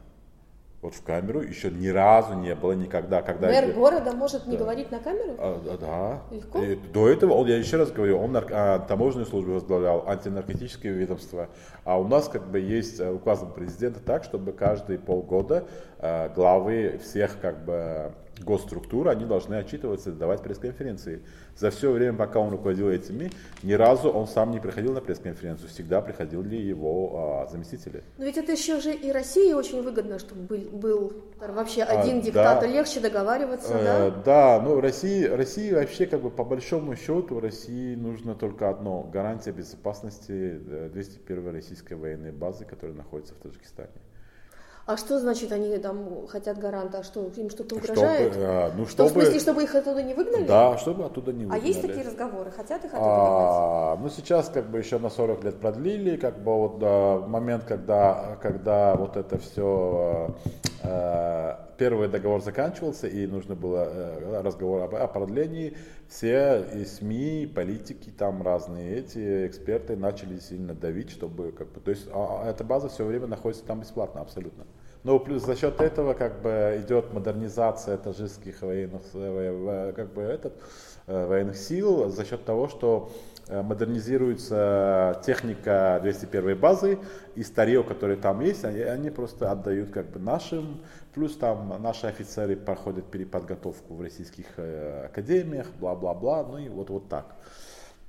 [0.79, 3.23] Вот в камеру еще ни разу не было никогда.
[3.23, 4.63] Когда Мэр я- города может не Да.
[4.63, 5.33] говорить на камеру?
[5.39, 6.35] а, да, да.
[6.35, 6.59] Легко?
[6.61, 10.91] И до этого, он, я еще раз говорю, он нар- а, таможенную службу возглавлял, антинаркотическое
[10.91, 11.49] ведомство.
[11.83, 15.65] А у нас как бы есть э, указом президента так, чтобы каждые полгода
[15.97, 21.21] э, главы всех как бы госструктур, они должны отчитываться и давать пресс-конференции.
[21.55, 23.31] За все время, пока он руководил этими,
[23.63, 28.03] ни разу он сам не приходил на пресс-конференцию, всегда приходили его а, заместители.
[28.17, 32.19] Но ведь это еще же и России очень выгодно, чтобы был, был вообще А, один
[32.19, 32.25] да.
[32.25, 34.57] диктатор, легче договариваться, Э, да?
[34.57, 39.51] Да, ну России, России вообще как бы по большому счету России нужно только одно, гарантия
[39.51, 43.89] безопасности э, 201 российской военной базы, которая находится в Таджикистане.
[44.87, 46.99] А что значит они там хотят гаранта?
[46.99, 48.33] А что, им что-то Чтобы, угрожает?
[48.37, 50.47] э, ну, Что, в чтобы, смысле, чтобы их оттуда не выгнали?
[50.47, 51.67] да, чтобы оттуда не А выгнали.
[51.67, 52.51] есть такие разговоры?
[52.51, 53.51] Хотят их оттуда выгнать?
[53.51, 57.65] А, ну сейчас как бы еще на 40 лет продлили, как бы вот да, момент,
[57.65, 60.33] когда, когда вот это все,
[61.77, 65.75] первый договор заканчивался и нужно было э, разговор об- о продлении,
[66.07, 71.79] все и СМИ, и политики, там разные эти эксперты начали сильно давить, чтобы как бы,
[71.81, 74.65] то есть а, а эта база все время находится там бесплатно абсолютно.
[75.07, 80.21] Но плюс за счет этого как бы идет модернизация таджикских военных, э, во- как бы
[80.21, 80.51] этот,
[81.07, 83.09] э, военных сил за счет того, что
[83.47, 86.99] э, модернизируется техника 201 базы
[87.35, 90.81] и старье, которое там есть, они, они просто отдают как бы нашим,
[91.13, 97.07] плюс там наши офицеры проходят переподготовку в российских э, академиях, бла-бла-бла, ну и вот, вот
[97.07, 97.37] так.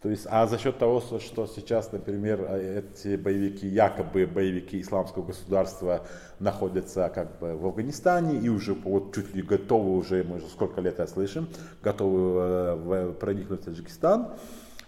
[0.03, 5.25] То есть, а за счет того, что сейчас, например, э, эти боевики, якобы боевики исламского
[5.25, 6.07] государства
[6.39, 10.81] находятся как бы в Афганистане и уже вот чуть ли готовы уже, мы уже сколько
[10.81, 11.49] лет это слышим,
[11.83, 14.29] готовы э, проникнуть в Таджикистан,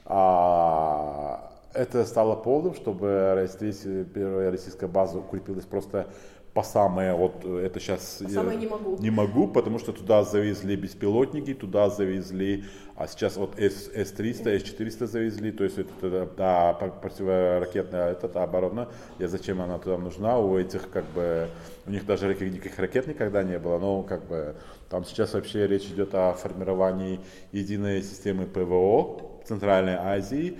[0.05, 5.64] а это стало поводом, чтобы Россия, первая российская база укрепилась.
[5.64, 6.07] Просто
[6.54, 8.20] по самое, вот э, это сейчас...
[8.22, 8.96] По самое не могу.
[8.98, 12.64] Не могу, потому что туда завезли беспилотники, туда завезли,
[12.96, 18.88] а сейчас вот С, С-300, С-400 завезли, то есть это да, пр- противоракетная это, оборона,
[19.18, 21.48] и зачем она туда нужна, у этих как бы,
[21.86, 24.56] у них даже никаких ракет никогда не было, но как бы
[24.88, 27.20] там сейчас вообще речь идет о формировании
[27.52, 30.58] единой системы ПВО в Центральной Азии,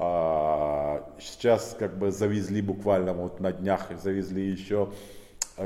[0.00, 4.90] а, Сейчас как бы завезли буквально вот на днях завезли еще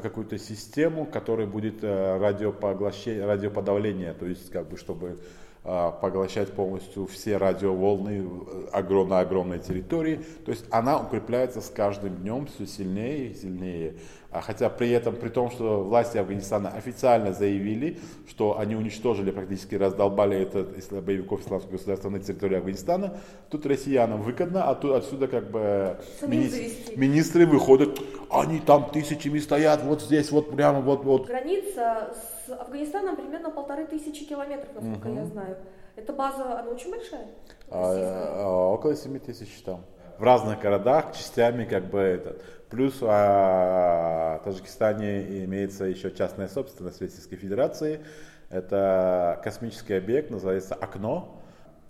[0.00, 5.18] какую-то систему, которая будет э, радиопоглощение, радиоподавление, то есть как бы чтобы
[5.62, 8.29] поглощать полностью все радиоволны
[8.72, 10.20] огромной-огромной территории.
[10.44, 13.94] То есть она укрепляется с каждым днем все сильнее и сильнее.
[14.33, 19.75] А хотя при этом, при том, что власти Афганистана официально заявили, что они уничтожили, практически
[19.75, 20.66] раздолбали это
[21.03, 23.18] боевиков исламского государства на территории Афганистана,
[23.51, 29.85] тут россиянам выгодно, а тут отсюда как бы мини- министры выходят, они там тысячами стоят,
[29.85, 31.27] вот здесь, вот прямо, вот, вот.
[31.27, 35.16] Граница с Афганистаном примерно полторы тысячи километров, насколько угу.
[35.16, 35.56] я знаю.
[35.96, 37.26] Эта база, она очень большая?
[37.70, 39.84] А, а, около 7 тысяч там.
[40.18, 42.42] В разных городах, частями как бы этот.
[42.70, 48.00] Плюс а, в Таджикистане имеется еще частная собственность Российской Федерации.
[48.48, 51.38] Это космический объект, называется «Окно».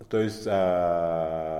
[0.09, 1.52] То есть а,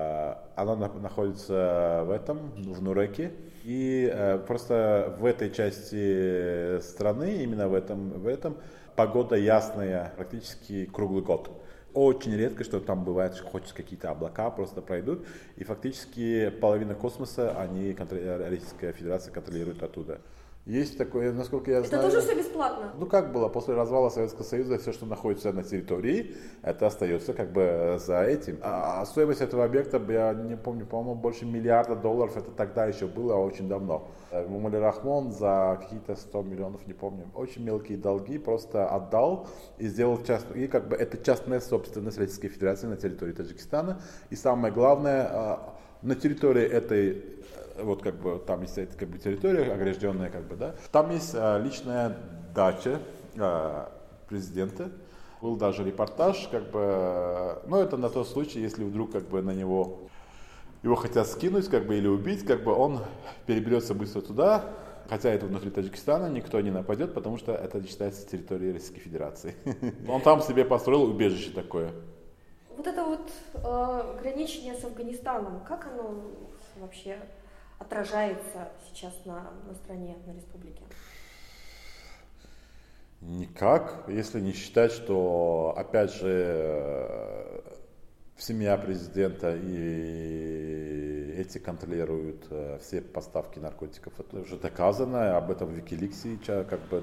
[0.55, 3.31] она находится в этом, в Нуреке.
[3.63, 8.57] И а, просто в этой части страны, именно в этом, в этом
[8.95, 11.49] погода ясная практически круглый год.
[11.93, 17.55] Очень редко, что там бывает, что хоть какие-то облака просто пройдут, и фактически половина космоса
[17.59, 20.19] они, Российская Федерация контролирует оттуда.
[20.65, 22.05] Есть такое, насколько я это знаю.
[22.05, 22.93] Это тоже все бесплатно?
[22.97, 27.51] Ну как было, после развала Советского Союза все, что находится на территории, это остается как
[27.51, 28.59] бы за этим.
[28.61, 33.07] А, а стоимость этого объекта, я не помню, по-моему, больше миллиарда долларов, это тогда еще
[33.07, 34.07] было очень давно.
[34.31, 39.47] Мумали Рахмон за какие-то 100 миллионов, не помню, очень мелкие долги просто отдал
[39.77, 44.01] и сделал частную, и как бы это частная собственность Российской Федерации на территории Таджикистана.
[44.29, 45.73] И самое главное, а,
[46.03, 47.42] на территории этой
[47.77, 50.75] вот как бы там есть как бы территория огражденная, как бы, да.
[50.91, 52.17] Там есть а, личная
[52.53, 52.99] дача
[53.37, 53.91] а,
[54.27, 54.91] президента.
[55.41, 59.51] Был даже репортаж, как бы, ну это на тот случай, если вдруг как бы на
[59.51, 60.07] него
[60.83, 62.99] его хотят скинуть, как бы или убить, как бы он
[63.45, 64.63] переберется быстро туда,
[65.09, 69.55] Хотя это внутри Таджикистана, никто не нападет, потому что это считается территорией Российской Федерации.
[70.07, 71.91] Он там себе построил убежище такое.
[72.75, 76.23] Вот это вот э, граничение с Афганистаном, как оно
[76.79, 77.19] вообще
[77.83, 80.83] отражается сейчас на, на стране, на республике?
[83.21, 87.61] Никак, если не считать, что, опять же, э,
[88.37, 94.13] семья президента и эти контролируют э, все поставки наркотиков.
[94.19, 97.01] Это уже доказано, об этом в Викиликсе, как бы,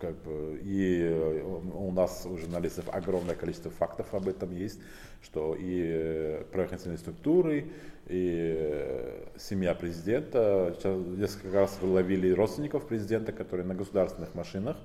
[0.00, 4.80] как бы, и у нас у журналистов огромное количество фактов об этом есть,
[5.22, 7.72] что и правоохранительные структуры,
[8.06, 10.74] и э, семья президента.
[10.76, 14.76] Сейчас несколько раз выловили родственников президента, которые на государственных машинах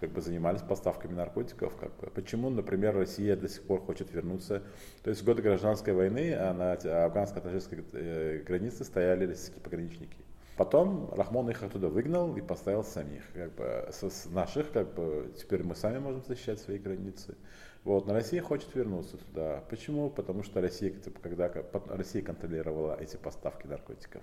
[0.00, 1.74] как бы занимались поставками наркотиков.
[1.76, 2.08] Как бы.
[2.10, 4.62] Почему, например, Россия до сих пор хочет вернуться?
[5.02, 10.23] То есть в годы гражданской войны а на афганско-таджикской э, границе стояли российские пограничники.
[10.56, 13.22] Потом Рахмон их оттуда выгнал и поставил самих.
[13.32, 17.34] Как бы, с наших, как бы, теперь мы сами можем защищать свои границы.
[17.82, 19.62] Вот, но Россия хочет вернуться туда.
[19.68, 20.08] Почему?
[20.10, 21.50] Потому что Россия, типа, когда
[21.88, 24.22] Россия контролировала эти поставки наркотиков.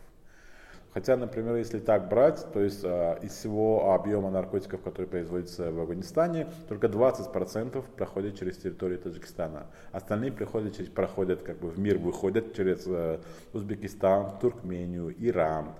[0.94, 5.80] Хотя, например, если так брать, то есть э, из всего объема наркотиков, который производится в
[5.80, 9.68] Афганистане, только 20% проходят через территорию Таджикистана.
[9.94, 13.20] Остальные приходят, через, проходят как бы в мир, выходят через э,
[13.54, 15.76] Узбекистан, Туркмению, Иран.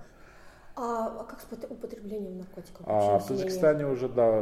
[0.74, 2.80] А, а как с употреблением наркотиков?
[2.86, 4.40] А, в Таджикистане уже, да,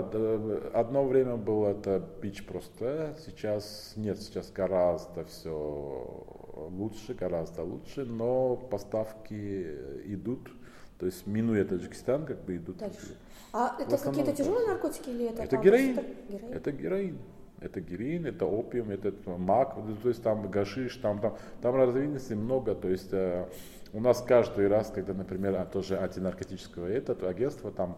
[0.72, 6.24] одно время было это бич просто, сейчас нет, сейчас гораздо все
[6.70, 10.52] лучше, гораздо лучше, но поставки идут,
[10.98, 12.76] то есть минуя Таджикистан, как бы идут.
[12.78, 13.16] Дальше.
[13.52, 15.42] А это какие-то тяжелые наркотики или это?
[15.42, 15.94] Это героин.
[16.28, 16.52] героин.
[16.52, 17.18] Это героин.
[17.60, 22.74] Это героин, это опиум, это мак, то есть там гашиш, там, там, там разновидностей много,
[22.74, 23.50] то есть э,
[23.92, 27.96] у нас каждый раз, когда, например, а, тоже антинаркотическое это, то агентство там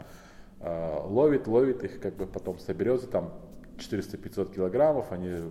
[0.60, 3.32] э, ловит, ловит их, как бы потом соберется, там
[3.78, 5.50] 400-500 килограммов, они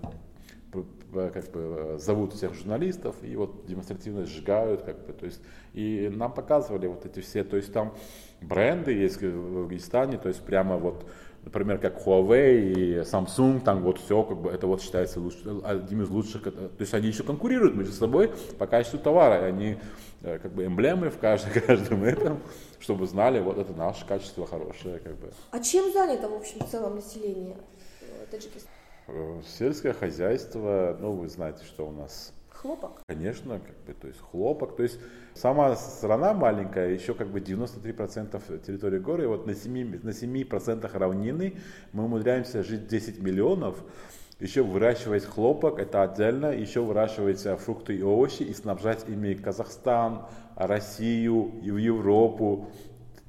[1.12, 5.41] как бы зовут всех журналистов и вот демонстративно сжигают, как бы, то есть,
[5.73, 7.93] и нам показывали вот эти все, то есть там
[8.41, 11.06] бренды есть в Афганистане, то есть прямо вот
[11.43, 16.04] например, как Huawei и Samsung, там вот все, как бы это вот считается луч, одним
[16.04, 19.77] из лучших, то есть они еще конкурируют между собой по качеству товара, они
[20.21, 22.39] э, как бы эмблемы в каждом, каждом этом,
[22.80, 25.32] чтобы знали, вот это наше качество хорошее, как бы.
[25.51, 27.58] А чем занято, в общем, в целом население
[28.30, 28.75] Таджикистана?
[29.08, 33.02] Э, сельское хозяйство, ну, вы знаете, что у нас Хлопок?
[33.08, 34.76] Конечно, как бы, то есть хлопок.
[34.76, 35.00] То есть
[35.34, 40.97] сама страна маленькая, еще как бы 93% территории горы, и вот на 7%, на 7%
[40.97, 41.58] равнины
[41.91, 43.84] мы умудряемся жить 10 миллионов,
[44.39, 51.60] еще выращивать хлопок, это отдельно, еще выращивать фрукты и овощи и снабжать ими Казахстан, Россию
[51.63, 52.67] и в Европу,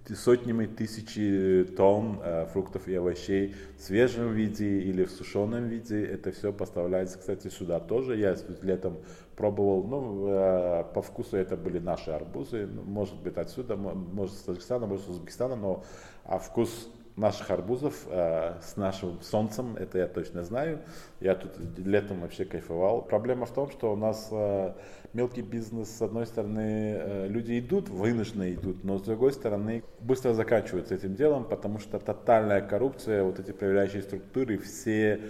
[0.09, 6.05] сотнями тысячи тонн э, фруктов и овощей в свежем виде или в сушеном виде.
[6.05, 8.17] Это все поставляется, кстати, сюда тоже.
[8.17, 8.99] Я летом
[9.37, 14.43] пробовал, ну, э, по вкусу это были наши арбузы, ну, может быть отсюда, может с
[14.43, 15.85] Таджикистана, может с Узбекистана, но
[16.25, 20.81] а вкус наших арбузов э, с нашим солнцем, это я точно знаю.
[21.21, 23.03] Я тут летом вообще кайфовал.
[23.03, 24.73] Проблема в том, что у нас э,
[25.13, 30.33] мелкий бизнес, с одной стороны, э, люди идут, вынуждены идут, но с другой стороны, быстро
[30.33, 35.21] заканчиваются этим делом, потому что тотальная коррупция, вот эти проверяющие структуры, все...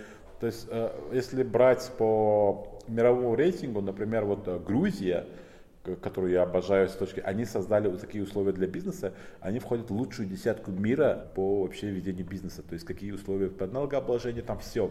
[0.40, 5.26] То есть, э, если брать по мировому рейтингу, например, вот э, Грузия,
[6.00, 9.94] которую я обожаю с точки, они создали вот такие условия для бизнеса, они входят в
[9.94, 14.90] лучшую десятку мира по вообще ведению бизнеса, то есть какие условия по налогообложению, там все.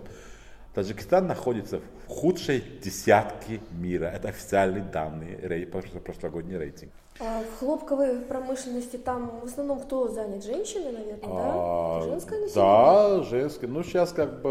[0.74, 4.06] Таджикистан находится в худшей десятке мира.
[4.06, 6.94] Это официальные данные, рей, прошлогодний рейтинг.
[7.20, 10.46] А в хлопковой промышленности там в основном кто занят?
[10.46, 12.08] Женщины, наверное, а, да?
[12.08, 12.56] Женское население?
[12.56, 13.68] Да, женское.
[13.68, 14.50] Ну, сейчас как бы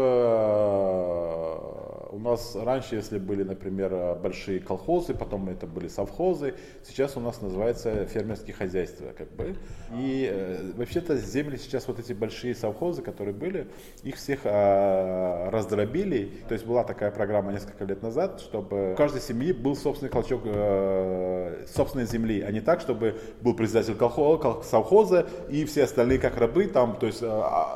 [2.11, 7.41] у нас раньше, если были, например, большие колхозы, потом это были совхозы, сейчас у нас
[7.41, 9.55] называется фермерские хозяйства, как бы.
[9.97, 13.67] И э, вообще-то земли сейчас вот эти большие совхозы, которые были,
[14.03, 16.31] их всех э, раздробили.
[16.49, 20.41] То есть была такая программа несколько лет назад, чтобы у каждой семьи был собственный колчок
[20.45, 26.37] э, собственной земли, а не так, чтобы был председатель колхоза, совхоза и все остальные как
[26.37, 27.27] рабы, там, то есть э,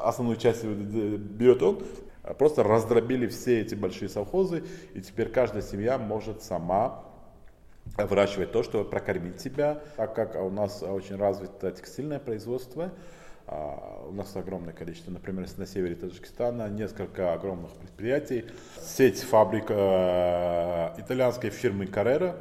[0.03, 1.81] основную часть берет он,
[2.33, 4.63] просто раздробили все эти большие совхозы,
[4.93, 7.05] и теперь каждая семья может сама
[7.97, 12.91] выращивать то, чтобы прокормить себя, так как у нас очень развито текстильное производство,
[13.47, 18.45] а, у нас огромное количество, например, на севере Таджикистана несколько огромных предприятий,
[18.81, 22.35] сеть фабрик э, итальянской фирмы Carrera,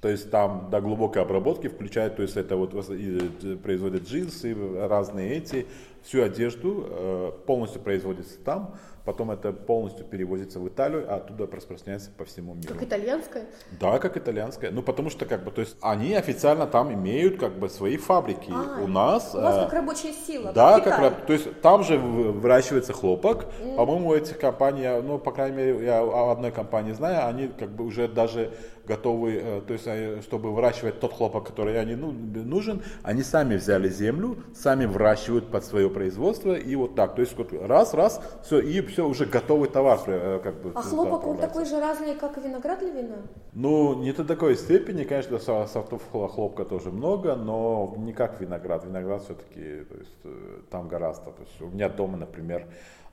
[0.00, 4.54] то есть там до глубокой обработки включают, то есть это вот э, производят джинсы,
[4.86, 5.66] разные эти,
[6.02, 8.74] всю одежду э, полностью производится там,
[9.08, 12.74] потом это полностью перевозится в Италию, а оттуда распространяется по всему миру.
[12.74, 13.46] Как итальянская?
[13.80, 14.70] Да, как итальянская.
[14.70, 18.50] Ну, потому что, как бы, то есть, они официально там имеют, как бы, свои фабрики.
[18.52, 19.34] А, у нас...
[19.34, 20.52] У вас э, как рабочая сила.
[20.52, 23.46] Да, как то есть, там же выращивается хлопок.
[23.62, 23.76] Mm.
[23.76, 27.84] По-моему, эти компании, ну, по крайней мере, я о одной компании знаю, они, как бы,
[27.84, 28.52] уже даже
[28.88, 33.56] готовы, э, то есть, э, чтобы выращивать тот хлопок, который они ну, нужен, они сами
[33.56, 37.14] взяли землю, сами выращивают под свое производство, и вот так.
[37.14, 40.00] То есть, вот раз, раз, все, и все, уже готовый товар.
[40.06, 43.16] Э, как бы, а хлопок, он такой же разный, как и виноград для вина?
[43.52, 48.84] Ну, не до такой степени, конечно, сортов хлопка тоже много, но не как виноград.
[48.84, 51.30] Виноград все-таки, то есть, там гораздо.
[51.30, 52.66] То есть, у меня дома, например,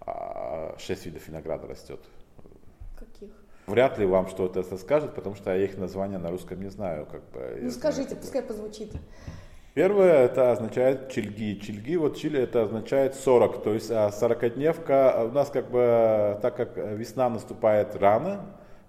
[0.06, 2.00] 6 а, видов винограда растет.
[2.98, 3.30] Каких?
[3.68, 7.08] Вряд ли вам что-то это скажет, потому что я их названия на русском не знаю.
[7.12, 8.92] Как бы, ну скажите, знаю, пускай позвучит.
[9.74, 11.60] Первое, это означает чильги.
[11.60, 15.12] Чильги, вот чили это означает 40, то есть 40-дневка.
[15.12, 18.46] А у нас как бы, так как весна наступает рано,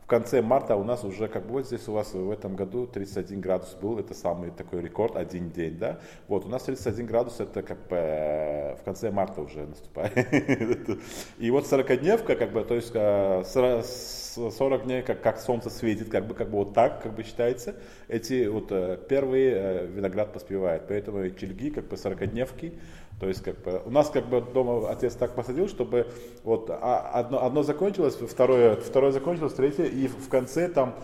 [0.07, 2.87] в конце марта у нас уже, как бы вот здесь у вас в этом году
[2.87, 5.99] 31 градус был, это самый такой рекорд, один день, да.
[6.29, 10.17] Вот, у нас 31 градус, это как бы в конце марта уже наступает.
[11.39, 16.35] И вот 40-дневка, как бы, то есть 40 дней, как, как солнце светит, как бы,
[16.35, 17.75] как бы вот так, как бы считается,
[18.07, 20.83] эти вот э, первые э, виноград поспевает.
[20.87, 22.79] Поэтому чельги, как бы 40-дневки,
[23.21, 26.07] то есть, как бы, у нас как бы дома отец так посадил, чтобы
[26.45, 30.95] вот а, одно, одно закончилось, второе, второе закончилось, третье, и в конце там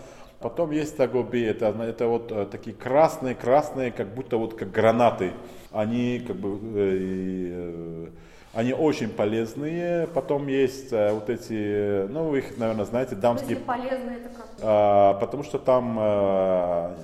[0.43, 5.31] Потом есть тагоби, это, это вот э, такие красные-красные, как будто вот как гранаты.
[5.71, 8.07] Они как бы э,
[8.53, 10.07] они очень полезные.
[10.07, 13.51] Потом есть э, вот эти, ну вы их, наверное, знаете, дамские.
[13.51, 14.47] Если полезные, это как?
[14.61, 16.95] А, потому что там э,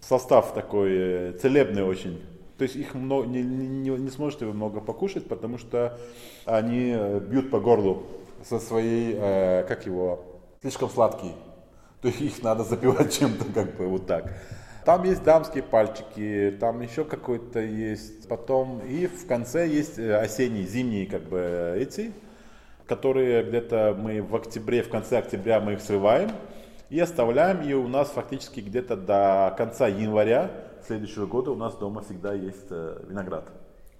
[0.00, 2.20] состав такой э, целебный очень.
[2.60, 5.98] То есть их много, не, не, не сможете вы много покушать, потому что
[6.44, 8.02] они э, бьют по горлу
[8.44, 10.22] со своей, э, как его,
[10.60, 11.32] слишком сладкие.
[12.02, 14.34] То есть их надо запивать чем-то, как бы вот так.
[14.84, 18.28] Там есть дамские пальчики, там еще какой-то есть.
[18.28, 22.12] Потом и в конце есть э, осенние, зимние как бы эти,
[22.86, 26.30] которые где-то мы в октябре, в конце октября мы их срываем
[26.90, 27.62] и оставляем.
[27.62, 30.50] И у нас фактически где-то до конца января
[30.86, 33.44] следующего года у нас дома всегда есть э, виноград.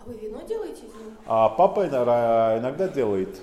[0.00, 0.92] А вы вино делаете из
[1.26, 3.40] А папа иногда, иногда делает.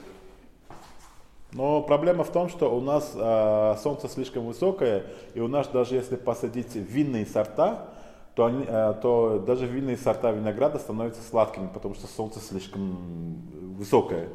[1.54, 5.96] Но проблема в том, что у нас э, солнце слишком высокое, и у нас даже
[5.96, 7.88] если посадить винные сорта,
[8.36, 14.28] то, они, э, то даже винные сорта винограда становятся сладкими, потому что солнце слишком высокое.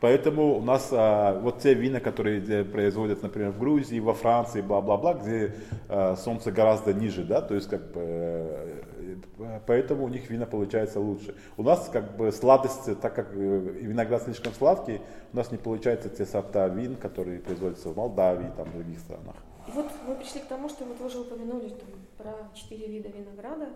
[0.00, 5.14] Поэтому у нас а, вот те вина, которые производят, например, в Грузии, во Франции, бла-бла-бла,
[5.14, 5.54] где
[5.88, 11.00] а, солнце гораздо ниже, да, то есть как бы э, поэтому у них вина получается
[11.00, 11.34] лучше.
[11.56, 15.00] У нас как бы сладости, так как э, виноград слишком сладкий,
[15.32, 19.36] у нас не получается те сорта вин, которые производятся в Молдавии, там, в других странах.
[19.68, 21.88] Вот мы пришли к тому, что вы уже упомянули там,
[22.18, 23.70] про четыре вида винограда.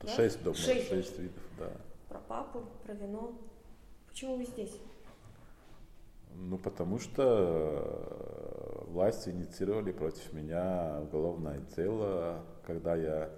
[0.00, 0.12] Да?
[0.12, 0.88] Шесть, думаю, Шесть.
[0.88, 1.70] шесть видов, да.
[2.08, 3.32] Про папу, про вино.
[4.08, 4.72] Почему вы здесь?
[6.36, 13.30] Ну, потому что э, власти инициировали против меня уголовное дело, когда я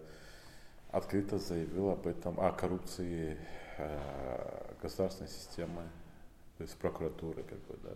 [0.90, 3.38] открыто заявил об этом, о коррупции
[3.76, 5.82] э, государственной системы,
[6.57, 7.92] то есть прокуратуры, как бы, да.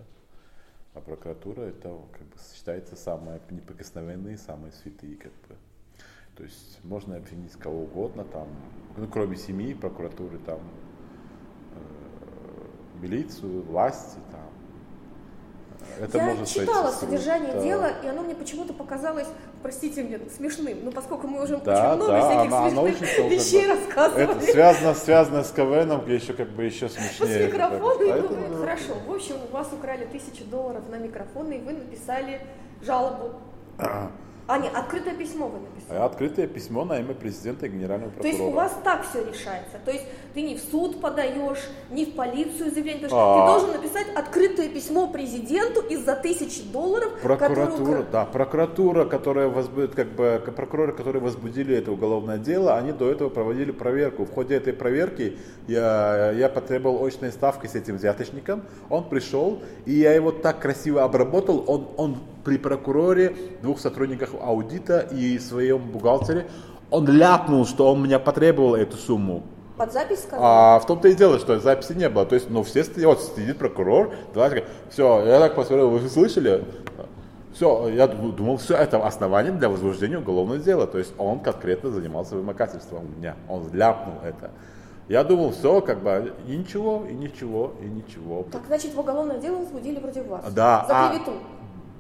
[0.93, 5.57] А прокуратура это как бы считается самые неприкосновенные, самые святые, как бы.
[6.37, 8.49] То есть можно обвинить кого угодно, там,
[8.97, 10.61] ну, кроме семьи, прокуратуры, там,
[11.75, 14.50] э, милицию, власти, там.
[16.01, 17.61] Это Я может читала с содержание да.
[17.63, 19.27] дела, и оно мне почему-то показалось,
[19.63, 20.79] простите мне, смешным.
[20.85, 23.67] Ну, поскольку мы уже Да, очень много да, всяких она- она смешных очень долго, вещей
[23.67, 23.75] да.
[23.75, 24.25] рассказывали.
[24.25, 27.47] Это связано, связано с КВНом, где еще как бы еще С смешнее.
[27.47, 28.95] микрофона и Поэтому- думаю, хорошо.
[29.07, 32.41] В общем, у вас украли тысячу долларов на микрофон, и вы написали
[32.83, 33.33] жалобу.
[34.51, 35.97] А, нет, открытое письмо вы написали.
[35.97, 38.37] А Открытое письмо на имя президента и генерального То прокурора.
[38.43, 39.77] есть у вас так все решается.
[39.85, 43.25] То есть ты не в суд подаешь, не в полицию заявление, потому А.
[43.25, 49.47] что ты должен написать открытое письмо президенту из-за тысячи долларов, Прокуратура, укра- да, прокуратура, которая
[49.49, 54.25] возбудит, как бы, прокуроры, которые возбудили это уголовное дело, они до этого проводили проверку.
[54.25, 55.39] В ходе этой проверки
[55.69, 61.05] я, я потребовал очной ставки с этим взяточником, он пришел, и я его так красиво
[61.05, 66.47] обработал, он, он при прокуроре, двух сотрудниках аудита и своем бухгалтере,
[66.91, 69.43] он ляпнул, что он меня потребовал эту сумму.
[69.77, 70.41] Под запись сказал?
[70.45, 72.27] А в том-то и дело, что записи не было.
[72.27, 76.65] То есть, ну, все стоят, вот сидит прокурор, давайте, все, я так посмотрел, вы слышали?
[77.55, 80.87] Все, я ду- думал, все это основанием для возбуждения уголовного дела.
[80.87, 83.37] То есть он конкретно занимался вымогательством у меня.
[83.49, 84.51] Он ляпнул это.
[85.09, 88.47] Я думал, все, как бы, и ничего, и ничего, и ничего.
[88.53, 90.45] Так, значит, в уголовное дело возбудили против вас.
[90.53, 91.33] Да, За а- клевету.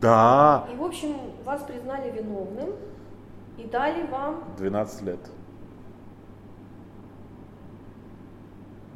[0.00, 2.70] Да, И, в общем, вас признали виновным
[3.58, 4.44] и дали вам...
[4.56, 5.18] 12 лет.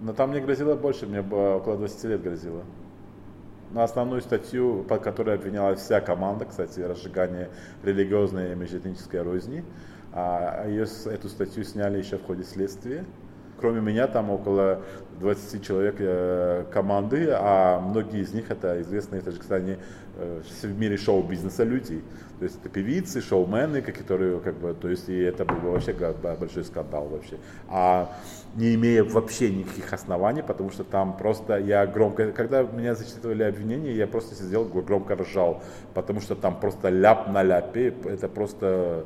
[0.01, 2.63] Но там мне грозило больше, мне около 20 лет грозило.
[3.71, 7.51] На основную статью, по которой обвинялась вся команда, кстати, разжигание
[7.83, 9.65] религиозной и межэтнической розни,
[10.13, 13.05] а ее, с- эту статью сняли еще в ходе следствия.
[13.59, 14.83] Кроме меня там около
[15.21, 19.79] 20 человек э, команды, а многие из них это известные в Таджикистане
[20.17, 22.03] э, в мире шоу-бизнеса люди.
[22.39, 25.93] То есть это певицы, шоумены, которые как бы, то есть и это был бы вообще
[25.93, 27.37] большой скандал вообще.
[27.69, 28.11] А
[28.57, 33.93] не имея вообще никаких оснований, потому что там просто я громко, когда меня зачитывали обвинения,
[33.93, 35.63] я просто сидел громко ржал,
[35.95, 39.05] потому что там просто ляп на ляпе, это просто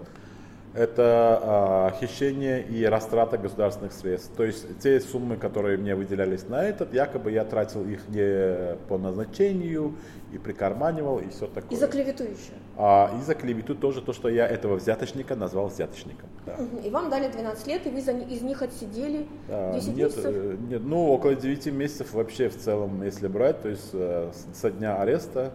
[0.75, 4.31] это а, хищение и растрата государственных средств.
[4.37, 8.99] То есть те суммы, которые мне выделялись на этот, якобы я тратил их не по
[8.99, 9.95] назначению
[10.33, 11.71] и прикарманивал и все такое.
[11.71, 12.53] И за клевету еще.
[12.77, 16.29] А, и за клевету тоже то, что я этого взяточника назвал взяточником.
[16.47, 16.57] Да.
[16.85, 20.25] И вам дали 12 лет, и вы за, из них отсидели А, 10 нет, месяцев.
[20.27, 24.71] э, нет, ну около 9 месяцев вообще в целом, если брать, то есть э, со
[24.71, 25.53] дня ареста.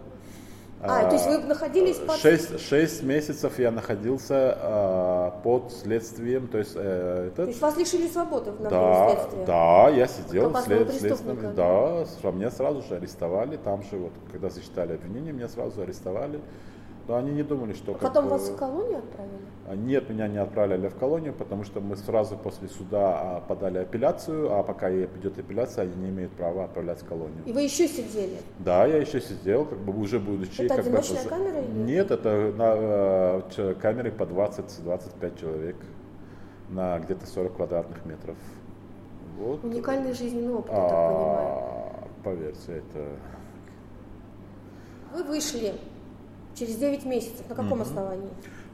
[0.86, 2.18] А, то есть вы находились под...
[2.18, 7.78] 6, 6 месяцев я находился а, под следствием, то есть э, То этот, есть вас
[7.78, 9.46] лишили свободы в да, следствия?
[9.46, 11.54] да, я сидел в след- следственном, преступника.
[12.22, 16.42] да, меня сразу же арестовали, там же вот, когда зачитали обвинение, меня сразу арестовали,
[17.08, 19.34] но они не думали, что как Потом бы- вас в колонию отправили?
[19.68, 23.80] а, Нет, меня не отправляли в колонию, потому что мы сразу после суда а, подали
[23.80, 27.44] апелляцию, а пока идет апелляция, они не имеют права отправлять в колонию.
[27.46, 28.38] И вы еще сидели?
[28.60, 30.62] Да, я еще сидел, как бы уже будучи...
[30.62, 35.76] Это как бы, одиночная поз- камера или- Нет, это на э, камере по 20-25 человек
[36.70, 38.38] на где-то 40 квадратных метров.
[39.38, 39.64] Вот.
[39.64, 41.48] Уникальный жизненный опыт, я так понимаю.
[41.50, 43.06] А, Поверьте, это...
[45.14, 45.74] Вы вышли
[46.58, 47.48] через 9 месяцев.
[47.50, 48.30] На каком основании?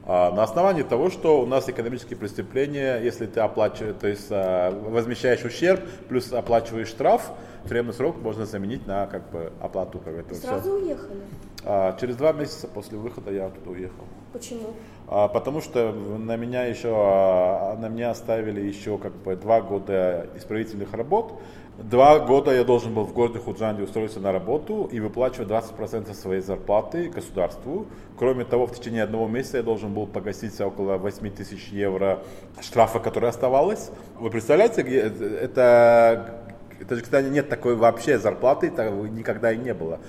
[0.06, 4.70] А, На основании того, что у нас экономические преступления, если ты оплачиваешь, то есть а,
[4.70, 7.30] возмещаешь ущерб, плюс оплачиваешь штраф,
[7.68, 10.46] тюремный срок можно заменить на как бы оплату как это всё.
[10.48, 11.20] Сразу уехали?
[11.64, 14.04] А, Через два месяца после выхода я оттуда уехал.
[14.32, 14.70] Почему?
[15.08, 20.26] А, Потому что на меня еще, а, на меня оставили еще как бы два года
[20.36, 21.34] исправительных работ.
[21.82, 26.42] Два года я должен был в городе Худжанде устроиться на работу и выплачивать 20% своей
[26.42, 27.86] зарплаты государству.
[28.18, 32.22] Кроме того, в течение одного месяца я должен был погасить около 8 тысяч евро
[32.60, 33.90] штрафа, который оставалось.
[34.18, 36.42] Вы представляете, это
[36.80, 40.00] в Таджикистане нет такой вообще зарплаты, такого никогда и не было.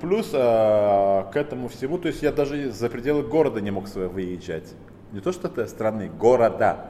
[0.00, 4.12] Плюс э, к этому всему, то есть я даже за пределы города не мог своего
[4.12, 4.74] выезжать.
[5.12, 6.86] Не то что это страны, города.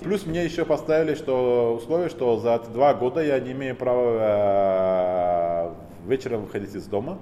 [0.00, 6.08] Плюс мне еще поставили что условие, что за два года я не имею права э,
[6.08, 7.18] вечером выходить из дома,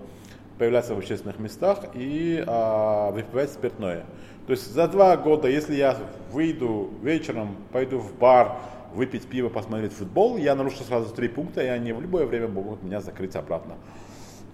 [0.59, 4.05] появляться в общественных местах и э, выпивать спиртное.
[4.47, 5.97] То есть за два года, если я
[6.33, 8.57] выйду вечером, пойду в бар,
[8.93, 12.83] выпить пиво, посмотреть футбол, я нарушу сразу три пункта, и они в любое время могут
[12.83, 13.77] меня закрыть обратно.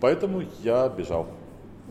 [0.00, 1.26] Поэтому я бежал.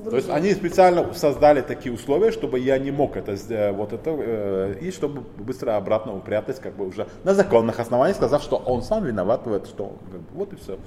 [0.04, 3.36] То есть они специально создали такие условия, чтобы я не мог это
[3.74, 8.42] вот это, э, и чтобы быстро обратно упрятать, как бы уже на законных основаниях, сказав,
[8.44, 10.78] что он сам виноват в этом, что бы, вот и все.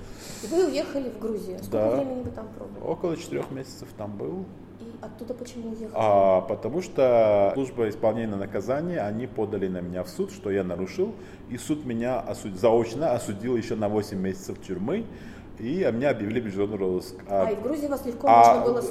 [0.43, 1.59] И вы уехали в Грузию.
[1.59, 1.97] Сколько Да.
[1.97, 2.83] времени вы там пробыли?
[2.85, 4.45] Около четырех месяцев там был.
[4.81, 5.91] И оттуда почему уехали?
[5.95, 11.15] А, потому что служба исполнения наказания, они подали на меня в суд, что я нарушил,
[11.51, 15.05] и суд меня осуд- заочно осудил еще на 8 месяцев тюрьмы,
[15.59, 17.17] и меня объявили в международный розыск.
[17.29, 18.83] А, и в Грузии вас легко а, можно было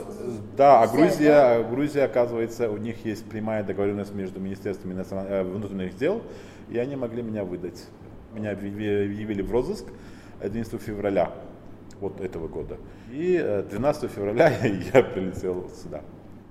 [0.55, 1.64] да, а Грузия, да?
[1.64, 6.22] Грузия, оказывается, у них есть прямая договоренность между Министерством иностран- э, внутренних дел,
[6.70, 7.86] и они могли меня выдать.
[8.34, 9.86] Меня объяви- объявили в розыск
[10.39, 11.32] 11 февраля
[11.99, 12.78] вот этого года.
[13.12, 14.49] И э, 12 февраля
[14.93, 16.01] я прилетел сюда.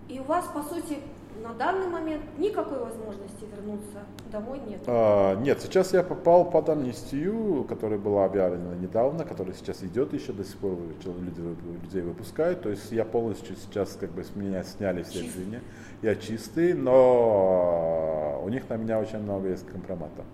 [0.09, 0.99] И у вас, по сути,
[1.43, 4.81] на данный момент никакой возможности вернуться домой нет.
[4.87, 10.33] А, нет, сейчас я попал под амнистию, которая была объявлена недавно, которая сейчас идет еще
[10.33, 11.41] до сих пор, люди,
[11.83, 12.63] людей выпускают.
[12.63, 15.63] То есть я полностью сейчас как бы с меня сняли все обвинения.
[16.03, 20.25] Я чистый, но у них на меня очень много есть компромата.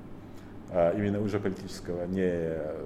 [0.71, 2.77] А, именно уже политического, не э,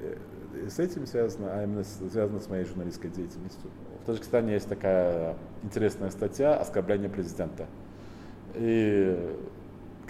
[0.00, 3.70] э, с этим связано, а именно связано с моей журналистской деятельностью.
[4.04, 7.64] В Таджикистане есть такая интересная статья «Оскорбление президента».
[8.54, 9.34] И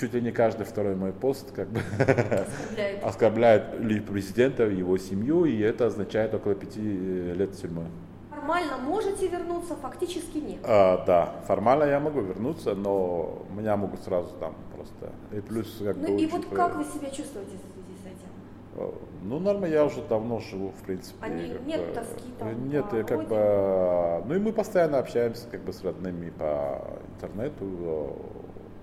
[0.00, 3.04] чуть ли не каждый второй мой пост как бы Оскорбляет.
[3.04, 7.84] оскорбляет ли президента, его семью, и это означает около пяти э, лет тюрьмы.
[8.30, 10.58] Формально можете вернуться, фактически нет.
[10.64, 15.12] А, да, формально я могу вернуться, но меня могут сразу там просто.
[15.30, 18.94] И плюс как Ну бы и вот как вы себя чувствуете в связи с этим?
[19.24, 21.28] Э, Ну, нормально, я уже давно живу, в принципе.
[21.28, 24.22] Не- как нет бы, тоски там э, Нет, по я как бы...
[24.26, 28.16] Ну и мы постоянно общаемся как бы с родными по интернету.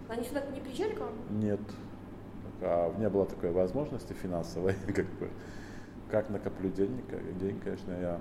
[0.09, 1.13] Они сюда не приезжали к вам?
[1.29, 1.59] Нет.
[2.61, 5.29] А не было такой возможности финансовой, как бы.
[6.09, 7.05] Как накоплю денег,
[7.39, 8.19] день, конечно, я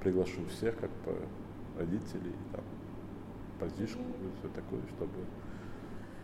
[0.00, 1.18] приглашу всех, как бы,
[1.78, 2.64] родителей, там,
[3.60, 4.00] братишку,
[4.38, 5.12] все такое, чтобы...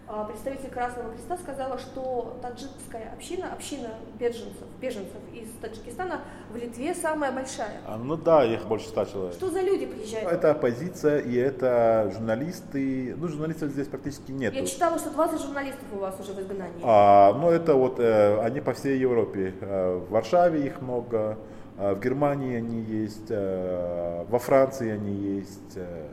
[0.09, 3.89] А, Представитель Красного Креста сказала, что таджикская община, община
[4.19, 7.81] беженцев, беженцев из Таджикистана в Литве самая большая.
[7.87, 9.33] А, ну да, их больше ста человек.
[9.35, 10.31] Что за люди приезжают?
[10.31, 13.15] Это оппозиция и это журналисты.
[13.17, 14.53] Ну, журналистов здесь практически нет.
[14.53, 16.81] Я читала, что 20 журналистов у вас уже в изгнании.
[16.83, 19.55] А, ну, это вот, э, они по всей Европе.
[19.61, 21.39] Э, в Варшаве их много,
[21.79, 25.77] э, в Германии они есть, э, во Франции они есть.
[25.77, 26.09] э,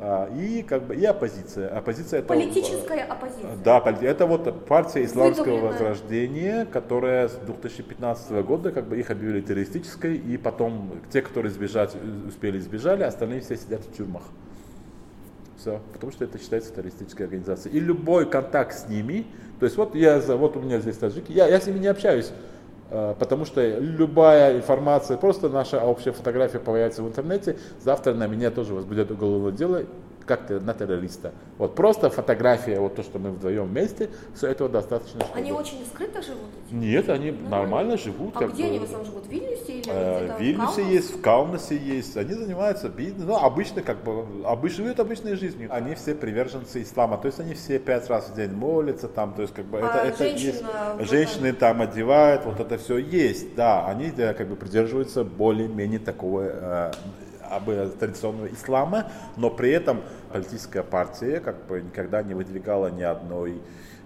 [0.00, 1.76] и как бы и оппозиция.
[1.76, 3.56] Оппозиция это Политическая оппозиция.
[3.64, 5.72] да, это вот партия исламского Выдумленная.
[5.72, 11.96] возрождения, которая с 2015 года как бы их объявили террористической, и потом те, которые сбежать,
[11.96, 14.22] э, успели сбежали, остальные все сидят в тюрьмах.
[15.58, 17.76] Все, потому что это считается террористической организацией.
[17.76, 19.26] И любой контакт с ними,
[19.58, 22.30] то есть вот я, вот у меня здесь таджики, я, я с ними не общаюсь,
[22.30, 22.32] э,
[22.90, 28.74] потому что любая информация, просто наша общая фотография появится в интернете, завтра на меня тоже
[28.74, 29.82] возбудят уголовное дело,
[30.28, 31.32] как то на террориста.
[31.56, 35.20] Вот просто фотография, вот то, что мы вдвоем вместе, все этого достаточно.
[35.20, 36.38] чтобы- Они очень скрыто живут?
[36.70, 38.36] Нет, они Ну, нормально живут.
[38.36, 38.68] А где бы.
[38.68, 39.26] они в основном живут?
[39.26, 40.94] В Вильнюсе или Э, В Вильнюсе Каунасе?
[40.94, 42.16] есть, в Каунасе есть.
[42.16, 43.28] Они занимаются бизнесом.
[43.28, 45.68] Ну, обычно, как бы, обычно живут обычной жизнью.
[45.72, 47.16] Они все приверженцы ислама.
[47.16, 49.32] То есть они все пять раз в день молятся там.
[49.34, 50.62] То есть, как бы, А это, это есть.
[50.98, 53.54] в Женщины там одевают, вот это все есть.
[53.54, 56.90] Да, они как бы придерживаются более-менее такого э,
[57.98, 63.60] традиционного ислама, но при этом политическая партия как бы никогда не выдвигала ни одной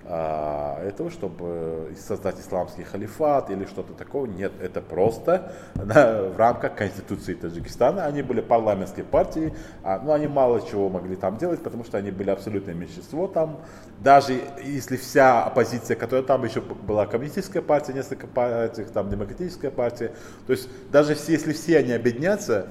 [0.05, 4.27] а, этого, чтобы создать исламский халифат или что-то такого.
[4.27, 8.05] Нет, это просто да, в рамках Конституции Таджикистана.
[8.05, 12.11] Они были парламентской партией, а, но они мало чего могли там делать, потому что они
[12.11, 13.61] были абсолютное меньшинство там.
[14.01, 20.13] Даже если вся оппозиция, которая там еще была коммунистическая партия, несколько партий, там демократическая партия,
[20.49, 22.67] то есть даже все, если все они объединятся,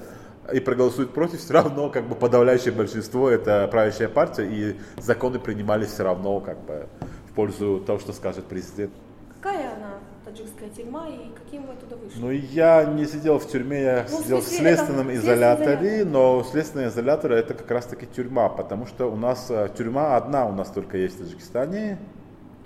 [0.52, 5.88] и проголосуют против, все равно как бы подавляющее большинство это правящая партия, и законы принимались
[5.88, 6.88] все равно как бы
[7.30, 8.92] в пользу того, что скажет президент.
[9.40, 12.18] Какая она, таджикская тюрьма, и каким вы оттуда вышли?
[12.20, 16.04] Ну, я не сидел в тюрьме, я Ну, в сидел в смысле, следственном это изоляторе,
[16.04, 20.46] но следственный изолятор это как раз таки тюрьма, потому что у нас э, тюрьма одна
[20.46, 21.98] у нас только есть в Таджикистане,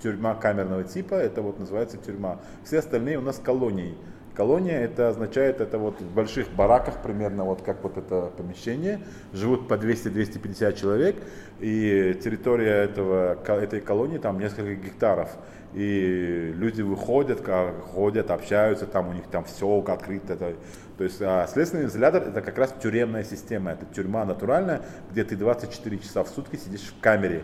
[0.01, 2.39] тюрьма камерного типа, это вот называется тюрьма.
[2.63, 3.95] Все остальные у нас колонии.
[4.37, 8.99] Колония это означает, это вот в больших бараках примерно вот как вот это помещение,
[9.33, 11.15] живут по 200-250 человек,
[11.59, 15.31] и территория этого, этой колонии там несколько гектаров.
[15.73, 17.43] И люди выходят,
[17.93, 20.33] ходят, общаются, там у них там все открыто.
[20.33, 20.53] Это,
[20.99, 25.35] то есть а следственный изолятор это как раз тюремная система, это тюрьма натуральная, где ты
[25.35, 27.41] 24 часа в сутки сидишь в камере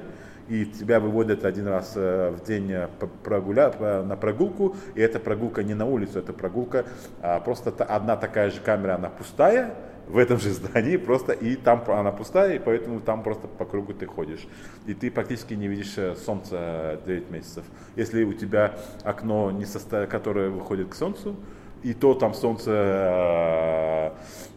[0.48, 2.88] и тебя выводят один раз э, в день э,
[3.24, 3.74] прогуля,
[4.04, 6.86] на прогулку, и эта прогулка не на улицу, это прогулка,
[7.22, 9.74] а просто одна такая же камера, она пустая,
[10.08, 13.94] в этом же здании просто, и там она пустая, и поэтому там просто по кругу
[13.94, 14.46] ты ходишь.
[14.86, 17.64] И ты практически не видишь э, солнца 9 месяцев.
[17.96, 20.08] Если у тебя окно, не состо...
[20.08, 21.36] которое выходит к солнцу,
[21.84, 24.14] и то там солнце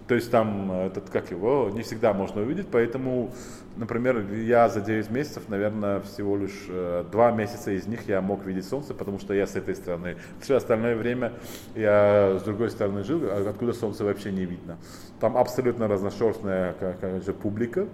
[0.06, 3.32] то есть там, этот, как его, не всегда можно увидеть, поэтому,
[3.76, 8.44] например, я за 9 месяцев, наверное, всего лишь э, 2 месяца из них я мог
[8.44, 10.16] видеть солнце, потому что я с этой стороны.
[10.40, 11.32] Все остальное время
[11.74, 14.78] я с другой стороны жил, а откуда солнце вообще не видно.
[15.20, 17.86] Там абсолютно разношерстная как, как же, публика.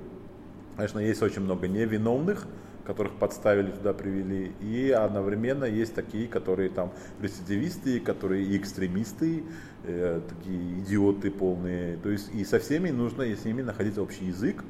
[0.77, 2.47] Конечно, есть очень много невиновных,
[2.85, 9.45] которых подставили туда привели, и одновременно есть такие, которые там рецидивисты, которые и экстремисты,
[9.85, 11.97] э, такие идиоты полные.
[11.99, 14.65] То есть и со всеми нужно с ними находить общий язык,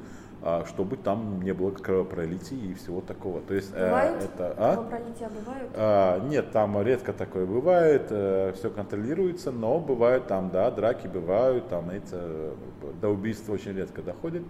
[0.67, 3.41] чтобы там не было кровопролитий и всего такого.
[3.41, 4.23] То есть э, бывает?
[4.23, 4.73] это а?
[4.73, 5.71] кровопролития бывают?
[5.75, 11.69] А, нет, там редко такое бывает, э, все контролируется, но бывают там, да, драки бывают,
[11.69, 12.15] там эти
[13.01, 14.43] до убийства очень редко доходит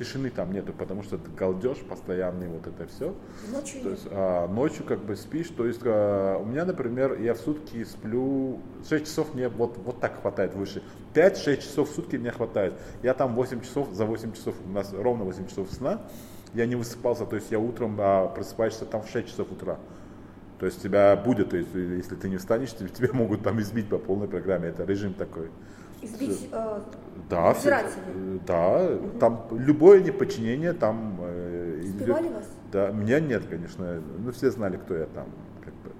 [0.00, 3.14] тишины там нету, потому что это галдеж постоянный, вот это все.
[3.52, 7.34] Ночью то есть, а, ночью как бы спишь, то есть а, у меня, например, я
[7.34, 10.82] в сутки сплю 6 часов мне вот, вот так хватает выше.
[11.14, 12.74] 5-6 часов в сутки мне хватает.
[13.02, 16.00] Я там 8 часов, за 8 часов, у нас ровно 8 часов сна,
[16.54, 19.78] я не высыпался, то есть я утром а, просыпаешься там в 6 часов утра.
[20.58, 23.88] То есть тебя будет, то есть если ты не встанешь, тебя, тебя могут там избить
[23.88, 24.68] по полной программе.
[24.68, 25.50] Это режим такой.
[26.02, 26.80] Избить э,
[27.28, 29.18] да, э, да, угу.
[29.18, 31.18] там любое неподчинение там.
[31.20, 32.34] Э, Избивали идет.
[32.34, 32.48] вас?
[32.72, 34.00] Да, меня нет, конечно.
[34.18, 35.26] Ну все знали, кто я там.
[35.64, 35.90] Как бы.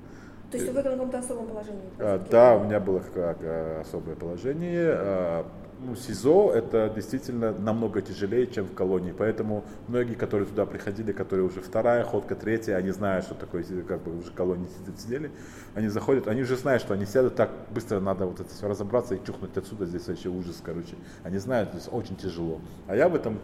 [0.50, 1.82] То есть вы в каком-то особом положении?
[1.98, 3.38] А, да, у меня было как,
[3.80, 5.44] особое положение.
[5.82, 9.14] Ну, СИЗО это действительно намного тяжелее, чем в колонии.
[9.16, 14.02] Поэтому многие, которые туда приходили, которые уже вторая ходка, третья, они знают, что такое, как
[14.02, 14.68] бы уже колонии
[14.98, 15.30] сидели,
[15.74, 19.14] они заходят, они уже знают, что они сядут так быстро, надо вот это все разобраться
[19.14, 20.96] и чухнуть отсюда, здесь вообще ужас, короче.
[21.22, 22.60] Они знают, здесь очень тяжело.
[22.86, 23.38] А я в этом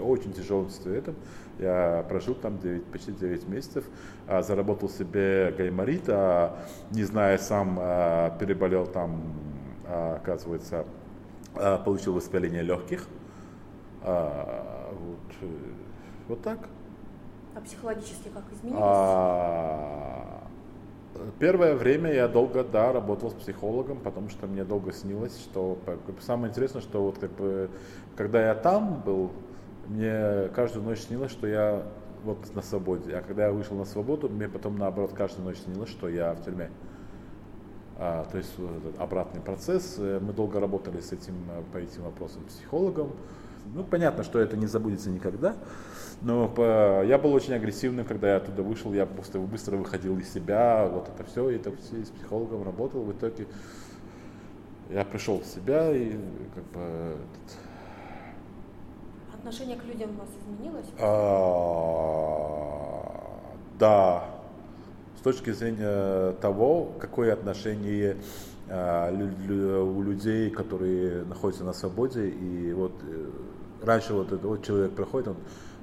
[0.00, 1.14] очень тяжелом этом,
[1.58, 3.84] я прожил там 9, почти 9 месяцев,
[4.26, 6.56] а, заработал себе гайморит, а,
[6.90, 9.34] не зная сам, а, переболел там,
[9.84, 10.86] оказывается,
[11.54, 13.06] получил воспаление легких.
[14.02, 15.46] А, вот, э,
[16.28, 16.58] вот так.
[17.54, 18.82] А психологически как изменилось?
[18.82, 20.42] А,
[21.38, 25.78] первое время я долго, да, работал с психологом, потому что мне долго снилось, что
[26.20, 27.70] самое интересное, что вот как бы,
[28.16, 29.30] когда я там был,
[29.86, 31.82] мне каждую ночь снилось, что я
[32.24, 33.16] вот на свободе.
[33.16, 36.42] А когда я вышел на свободу, мне потом наоборот каждую ночь снилось, что я в
[36.44, 36.70] тюрьме.
[36.70, 36.91] А,
[38.30, 38.52] то есть
[38.98, 39.96] обратный процесс.
[39.98, 43.12] Э, мы долго работали с этим, э, по этим вопросам психологом.
[43.74, 45.54] Ну, понятно, что это не забудется никогда,
[46.20, 50.32] но по, я был очень агрессивным, когда я оттуда вышел, я просто быстро выходил из
[50.32, 53.02] себя, вот это все, и все с психологом работал.
[53.02, 53.46] В итоге
[54.90, 56.18] я пришел в себя и
[56.54, 57.16] как бы...
[59.32, 60.86] Отношение к людям у вас изменилось?
[61.00, 61.12] А,
[63.78, 64.24] да,
[65.22, 68.16] с точки зрения того, какое отношение
[68.68, 73.30] а, у людей, которые находятся на свободе, и вот э,
[73.84, 75.36] раньше вот этот вот человек проходит, он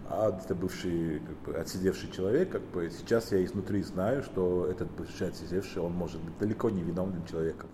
[0.10, 4.92] а это бывший как бы, отсидевший человек, как бы сейчас я изнутри знаю, что этот
[4.92, 7.70] бывший отсидевший, он может быть далеко не виновным человеком.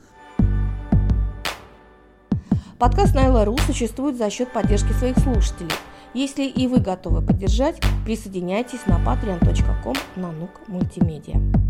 [2.77, 5.71] Подкаст Найла.ру существует за счет поддержки своих слушателей.
[6.15, 11.64] Если и вы готовы поддержать, присоединяйтесь на patreon.com на нук мультимедиа.